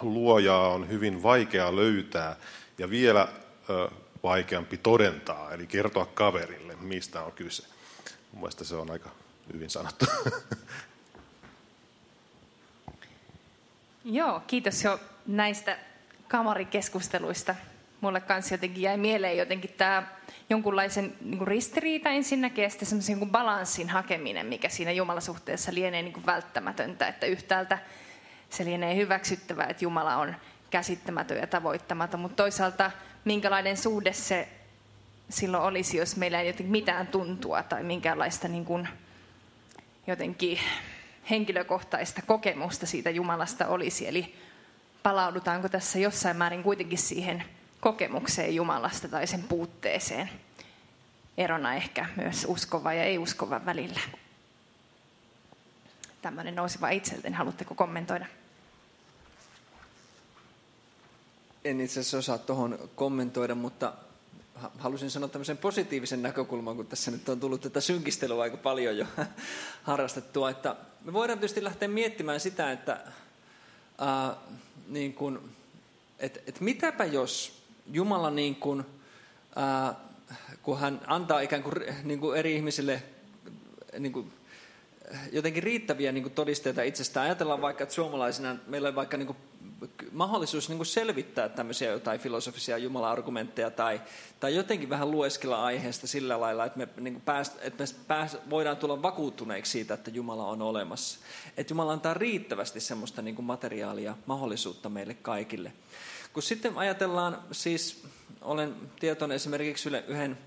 [0.00, 2.36] luojaa on hyvin vaikea löytää
[2.78, 3.28] ja vielä
[4.22, 7.62] vaikeampi todentaa, eli kertoa kaverille, mistä on kyse.
[8.32, 9.10] Mielestäni se on aika
[9.52, 10.06] hyvin sanottu.
[14.04, 15.78] Joo, kiitos jo näistä
[16.28, 17.54] kamarikeskusteluista.
[18.00, 20.02] Mulle kanssa jotenkin jäi mieleen jotenkin tämä
[20.50, 26.02] jonkunlaisen niin kuin ristiriita ensinnäkin ja sitten semmoisen niin balanssin hakeminen, mikä siinä Jumalasuhteessa lienee
[26.02, 27.78] niin kuin välttämätöntä, että yhtäältä
[28.50, 30.36] se lienee hyväksyttävää, että Jumala on
[30.70, 32.90] käsittämätön ja tavoittamaton, mutta toisaalta
[33.24, 34.48] minkälainen suhde se
[35.28, 38.88] silloin olisi, jos meillä ei jotenkin mitään tuntua tai minkäänlaista niin kuin
[40.06, 40.58] jotenkin
[41.30, 44.08] henkilökohtaista kokemusta siitä Jumalasta olisi.
[44.08, 44.34] Eli
[45.02, 47.44] palaudutaanko tässä jossain määrin kuitenkin siihen
[47.80, 50.30] kokemukseen Jumalasta tai sen puutteeseen.
[51.38, 54.00] Erona ehkä myös uskova ja ei-uskova välillä.
[56.22, 57.36] Tämmöinen nousiva itseltäni.
[57.36, 58.26] Haluatteko kommentoida?
[61.64, 63.92] En itse asiassa osaa tuohon kommentoida, mutta
[64.78, 69.06] halusin sanoa tämmöisen positiivisen näkökulman, kun tässä nyt on tullut tätä synkistelua aika paljon jo
[69.82, 73.00] harrastettua, että me voidaan tietysti lähteä miettimään sitä, että
[73.98, 74.36] ää,
[74.88, 75.50] niin kun,
[76.18, 77.55] et, et mitäpä jos
[77.92, 78.86] Jumala niin kun,
[79.56, 79.94] ää,
[80.62, 83.02] kun hän antaa ikään kuin, niin kuin eri ihmisille
[83.98, 84.32] niin kuin,
[85.32, 87.26] jotenkin riittäviä niin kuin todisteita itsestään.
[87.26, 89.38] Ajatellaan vaikka, että suomalaisina meillä on vaikka niin kuin
[90.12, 94.00] mahdollisuus niin kuin selvittää tämmöisiä jotain filosofisia jumala-argumentteja tai,
[94.40, 98.36] tai jotenkin vähän lueskella aiheesta sillä lailla, että me, niin kuin pääst, että me pääst,
[98.50, 101.20] voidaan tulla vakuuttuneiksi siitä, että Jumala on olemassa.
[101.56, 105.72] Että Jumala antaa riittävästi semmoista niin kuin materiaalia, mahdollisuutta meille kaikille.
[106.36, 108.02] Kun sitten ajatellaan, siis
[108.40, 110.38] olen tietoinen esimerkiksi yhden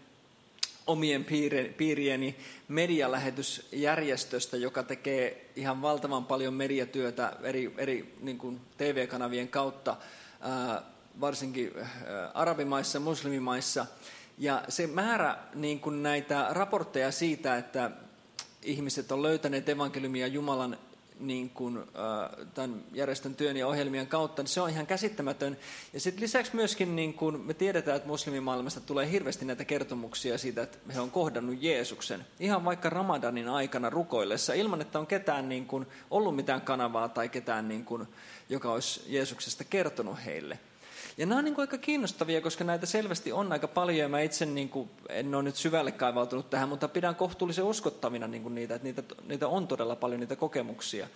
[0.87, 1.25] omien
[1.77, 2.35] piirieni
[2.67, 9.97] medialähetysjärjestöstä, joka tekee ihan valtavan paljon mediatyötä eri, eri niin kuin TV-kanavien kautta,
[10.41, 10.81] ää,
[11.21, 13.85] varsinkin ää, arabimaissa, muslimimaissa.
[14.37, 17.91] Ja se määrä niin kuin näitä raportteja siitä, että
[18.63, 20.77] ihmiset on löytäneet evankeliumia Jumalan
[21.19, 25.57] niin kuin, äh, tämän järjestön työn ja ohjelmien kautta, niin se on ihan käsittämätön.
[25.93, 30.61] Ja sitten lisäksi myöskin niin kuin me tiedetään, että muslimimaailmasta tulee hirveästi näitä kertomuksia siitä,
[30.61, 32.25] että he on kohdannut Jeesuksen.
[32.39, 37.29] Ihan vaikka Ramadanin aikana rukoillessa, ilman että on ketään niin kuin, ollut mitään kanavaa tai
[37.29, 38.07] ketään, niin kuin,
[38.49, 40.59] joka olisi Jeesuksesta kertonut heille.
[41.19, 44.21] Ja nämä on niin kuin aika kiinnostavia, koska näitä selvästi on aika paljon, ja mä
[44.21, 48.55] itse niin kuin, en ole nyt syvälle kaivautunut tähän, mutta pidän kohtuullisen uskottavina niin kuin
[48.55, 51.07] niitä, että niitä, niitä on todella paljon niitä kokemuksia.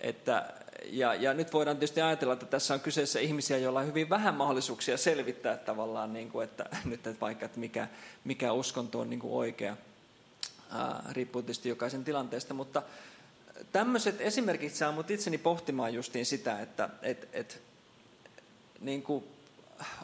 [0.00, 0.52] Että,
[0.84, 4.34] ja, ja nyt voidaan tietysti ajatella, että tässä on kyseessä ihmisiä, joilla on hyvin vähän
[4.34, 7.88] mahdollisuuksia selvittää tavallaan, niin kuin, että nyt että vaikka, että mikä,
[8.24, 9.76] mikä uskonto on niin kuin oikea,
[10.70, 12.82] ää, riippuu tietysti jokaisen tilanteesta, mutta
[13.72, 17.62] tämmöiset esimerkit saa mut itseni pohtimaan justiin sitä, että et, et,
[18.82, 19.24] niin kuin,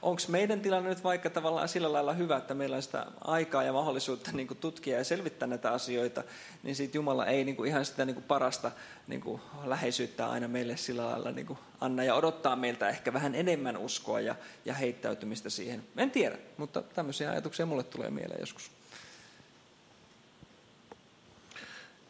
[0.03, 3.73] onko meidän tilanne nyt vaikka tavallaan sillä lailla hyvä, että meillä on sitä aikaa ja
[3.73, 6.25] mahdollisuutta niin kuin tutkia ja selvittää näitä asioita,
[6.63, 8.71] niin siitä Jumala ei niin kuin ihan sitä niin kuin parasta
[9.07, 13.35] niin kuin läheisyyttä aina meille sillä lailla niin kuin anna ja odottaa meiltä ehkä vähän
[13.35, 14.35] enemmän uskoa ja,
[14.65, 15.85] ja heittäytymistä siihen.
[15.97, 18.71] En tiedä, mutta tämmöisiä ajatuksia mulle tulee mieleen joskus.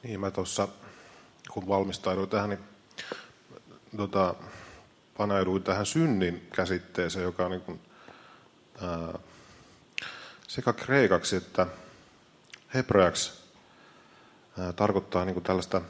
[0.03, 0.69] Niin, mä tuossa
[1.51, 2.61] kun valmistauduin tähän, niin
[3.97, 4.35] tota,
[5.19, 7.81] paneuduin tähän synnin käsitteeseen, joka on niin kuin,
[8.82, 9.19] ää,
[10.49, 11.66] sekä kreikaksi että
[12.74, 13.32] hebreaksi
[14.59, 15.82] ää, tarkoittaa niin kuin tällaista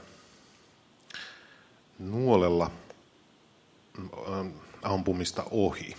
[1.98, 2.70] nuolella
[4.82, 5.96] ampumista ohi.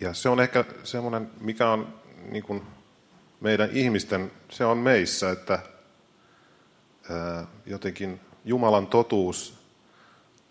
[0.00, 1.94] Ja se on ehkä semmoinen, mikä on
[2.30, 2.62] niin kuin
[3.40, 5.58] meidän ihmisten, se on meissä, että
[7.10, 9.65] ää, jotenkin Jumalan totuus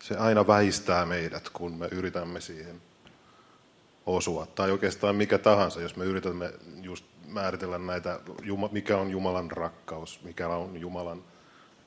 [0.02, 2.82] se aina väistää meidät, kun me yritämme siihen
[4.06, 4.46] osua.
[4.46, 6.52] Tai oikeastaan mikä tahansa, jos me yritämme
[6.82, 8.20] just määritellä näitä,
[8.70, 11.24] mikä on Jumalan rakkaus, mikä on Jumalan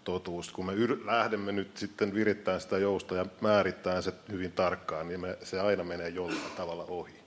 [0.04, 0.52] totuus.
[0.52, 0.74] Kun me
[1.06, 5.84] lähdemme nyt sitten virittämään sitä jousta ja määrittämään se hyvin tarkkaan, niin me, se aina
[5.84, 7.20] menee jollain tavalla ohi.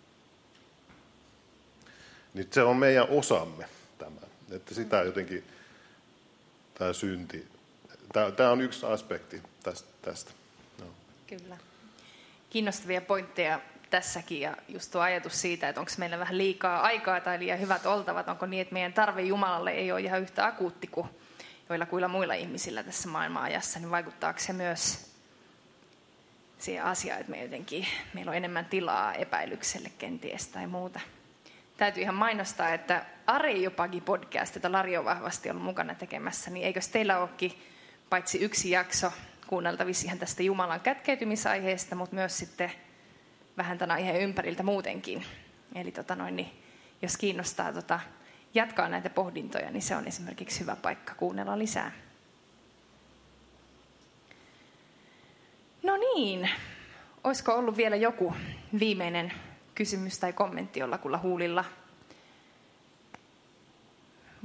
[2.34, 3.64] Niin se on meidän osamme
[3.98, 4.20] tämä.
[4.50, 5.44] Että sitä jotenkin,
[6.74, 7.48] tämä synti,
[8.12, 9.42] tämä, tämä on yksi aspekti
[10.02, 10.32] tästä.
[11.38, 11.56] Kyllä.
[12.50, 13.60] Kiinnostavia pointteja
[13.90, 17.86] tässäkin ja just tuo ajatus siitä, että onko meillä vähän liikaa aikaa tai liian hyvät
[17.86, 21.08] oltavat, onko niin, että meidän tarve Jumalalle ei ole ihan yhtä akuutti kuin
[21.68, 25.12] joilla muilla ihmisillä tässä maailmanajassa, niin vaikuttaako se myös
[26.58, 31.00] siihen asiaan, että me jotenkin, meillä on enemmän tilaa epäilykselle kenties tai muuta.
[31.76, 36.66] Täytyy ihan mainostaa, että Ari Jopagi podcast, jota Lari on vahvasti ollut mukana tekemässä, niin
[36.66, 37.62] eikös teillä olekin
[38.10, 39.12] paitsi yksi jakso
[39.52, 42.72] kuunneltavissa ihan tästä Jumalan kätkeytymisaiheesta, mutta myös sitten
[43.56, 45.24] vähän tämän aiheen ympäriltä muutenkin.
[45.74, 46.62] Eli tota noin, niin,
[47.02, 48.00] jos kiinnostaa tota,
[48.54, 51.92] jatkaa näitä pohdintoja, niin se on esimerkiksi hyvä paikka kuunnella lisää.
[55.82, 56.50] No niin,
[57.24, 58.34] olisiko ollut vielä joku
[58.78, 59.32] viimeinen
[59.74, 61.64] kysymys tai kommentti jollakulla huulilla?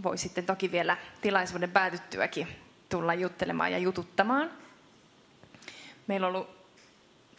[0.03, 2.47] Voi sitten toki vielä tilaisuuden päätyttyäkin
[2.89, 4.66] tulla juttelemaan ja jututtamaan.
[6.07, 6.49] Meillä on ollut,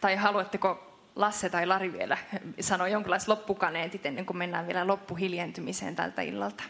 [0.01, 2.17] tai haluatteko Lasse tai Lari vielä
[2.59, 6.63] sanoa jonkinlaiset loppukaneetit ennen kuin mennään vielä loppuhiljentymiseen tältä illalta?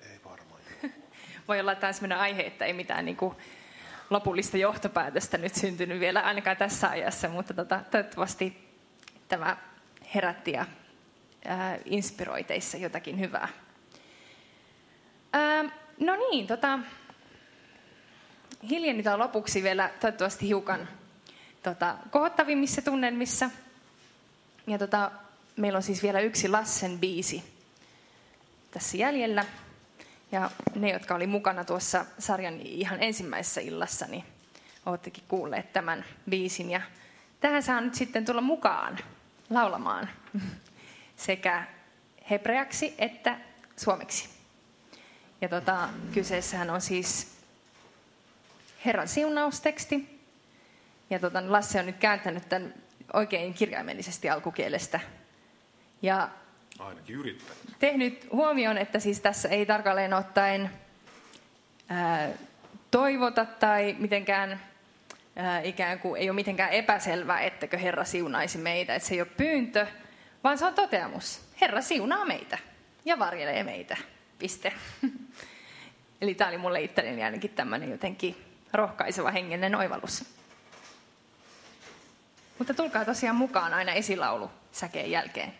[0.00, 0.60] Ei varmaan.
[1.48, 3.36] Voi olla, että tämä on sellainen aihe, että ei mitään niin kuin
[4.10, 8.68] lopullista johtopäätöstä nyt syntynyt vielä ainakaan tässä ajassa, mutta tota, toivottavasti
[9.28, 9.56] tämä
[10.14, 10.66] herätti ja
[11.44, 13.48] ää, inspiroi teissä jotakin hyvää.
[15.32, 15.64] Ää,
[16.00, 16.78] no niin, tota,
[18.70, 20.88] hiljennytään lopuksi vielä toivottavasti hiukan
[21.62, 23.50] tota, kohottavimmissa tunnelmissa.
[24.66, 25.10] Ja tota,
[25.56, 27.44] meillä on siis vielä yksi Lassen biisi
[28.70, 29.44] tässä jäljellä.
[30.32, 34.24] Ja ne, jotka oli mukana tuossa sarjan ihan ensimmäisessä illassa, niin
[34.86, 36.70] olettekin kuulleet tämän biisin.
[36.70, 36.80] Ja
[37.40, 38.98] tähän saa nyt sitten tulla mukaan
[39.50, 40.08] laulamaan
[41.16, 41.64] sekä
[42.30, 43.38] hebreaksi että
[43.76, 44.28] suomeksi.
[45.40, 47.35] Ja tota, kyseessähän on siis
[48.86, 50.20] Herran siunausteksti.
[51.10, 52.74] Ja tota, Lasse on nyt kääntänyt tämän
[53.12, 55.00] oikein kirjaimellisesti alkukielestä.
[56.02, 56.28] Ja
[56.78, 57.56] Ainakin yrittänyt.
[57.78, 60.70] tehnyt huomioon, että siis tässä ei tarkalleen ottaen
[61.88, 62.28] ää,
[62.90, 64.60] toivota tai mitenkään
[65.36, 68.94] ää, ikään kuin ei ole mitenkään epäselvää, ettäkö Herra siunaisi meitä.
[68.94, 69.86] Että se ei ole pyyntö,
[70.44, 71.40] vaan se on toteamus.
[71.60, 72.58] Herra siunaa meitä
[73.04, 73.96] ja varjelee meitä.
[74.38, 74.72] Piste.
[76.20, 78.45] Eli tämä oli mulle itselleni ainakin tämmöinen jotenkin
[78.76, 80.24] rohkaiseva hengellinen oivallus.
[82.58, 85.54] Mutta tulkaa tosiaan mukaan aina esilaulu säkeen jälkeen.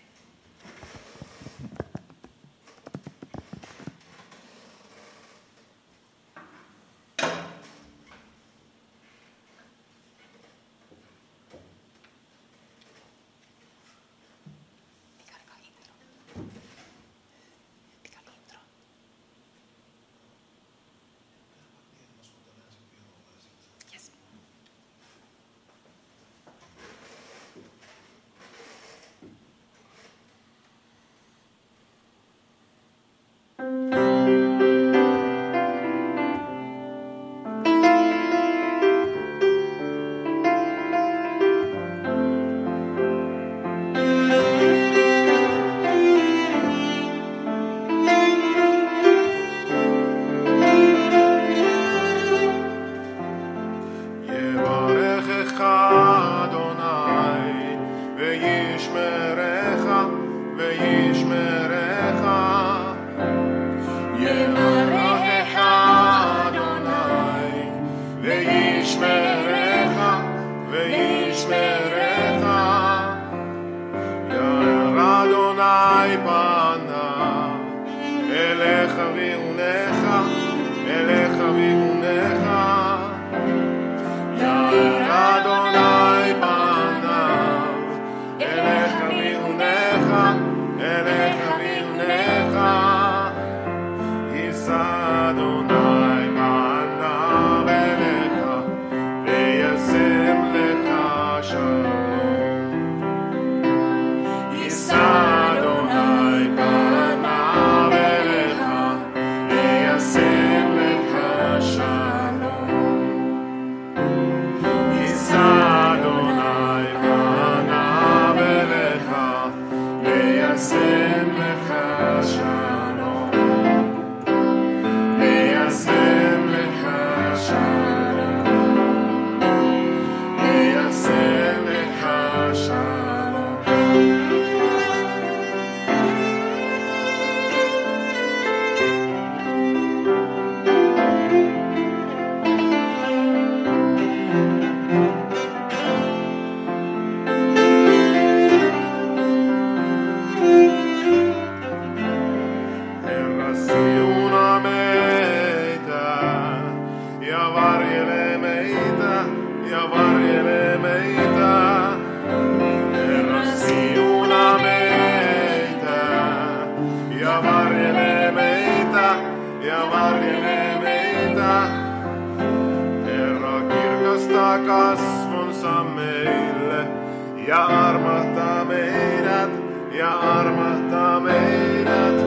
[177.46, 179.50] Ja armahtaa meidät
[179.92, 182.26] ja armahtaa meidät.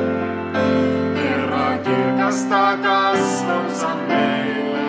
[1.16, 4.82] Herra kirkastaa kasvonsa meille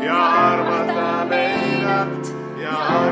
[0.00, 3.11] ja armahtaa meidät ja armahtaa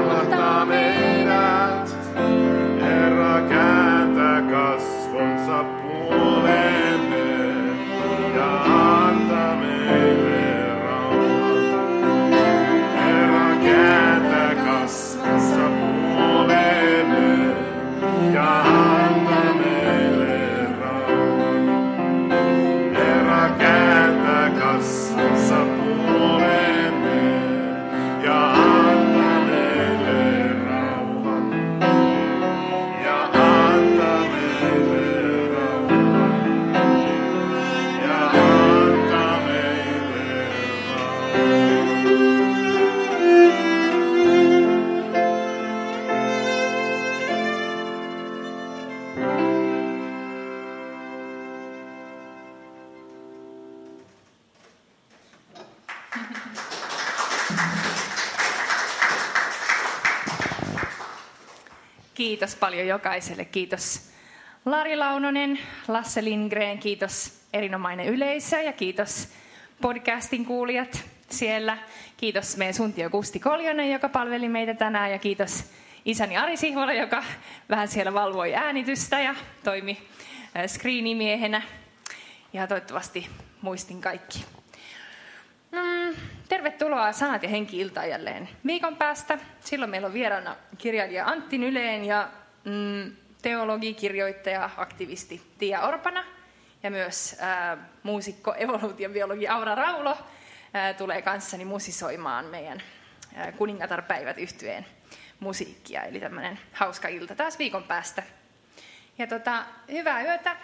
[62.70, 63.44] paljon jokaiselle.
[63.44, 64.10] Kiitos
[64.64, 69.28] Lari Launonen, Lasse Lindgren, kiitos erinomainen yleisö ja kiitos
[69.80, 71.78] podcastin kuulijat siellä.
[72.16, 75.64] Kiitos meidän suntio Kusti Koljonen, joka palveli meitä tänään ja kiitos
[76.04, 77.24] isäni Ari Sihvola, joka
[77.70, 79.34] vähän siellä valvoi äänitystä ja
[79.64, 79.98] toimi
[80.56, 81.62] äh, screenimiehenä.
[82.52, 83.28] Ja toivottavasti
[83.62, 84.44] muistin kaikki.
[85.72, 86.14] Mm,
[86.48, 89.38] tervetuloa Sanat ja henki jälleen viikon päästä.
[89.60, 92.28] Silloin meillä on vieraana kirjailija Antti Nyleen ja
[92.64, 96.24] mm, teologi, kirjoittaja, aktivisti Tia Orpana.
[96.82, 100.16] Ja myös ää, muusikko, evoluutiobiologi Aura Raulo
[100.74, 102.82] ää, tulee kanssani musisoimaan meidän
[103.34, 104.86] ää, kuningatarpäivät yhtyeen
[105.40, 106.02] musiikkia.
[106.02, 108.22] Eli tämmöinen hauska ilta taas viikon päästä.
[109.18, 110.56] Ja tota, hyvää yötä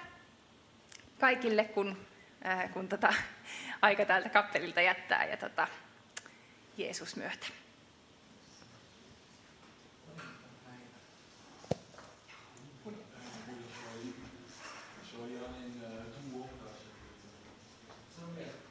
[1.20, 2.06] kaikille, kun,
[2.44, 3.14] ää, kun tota,
[3.82, 5.68] aika täältä kappelilta jättää ja tota,
[6.76, 7.46] Jeesus myötä.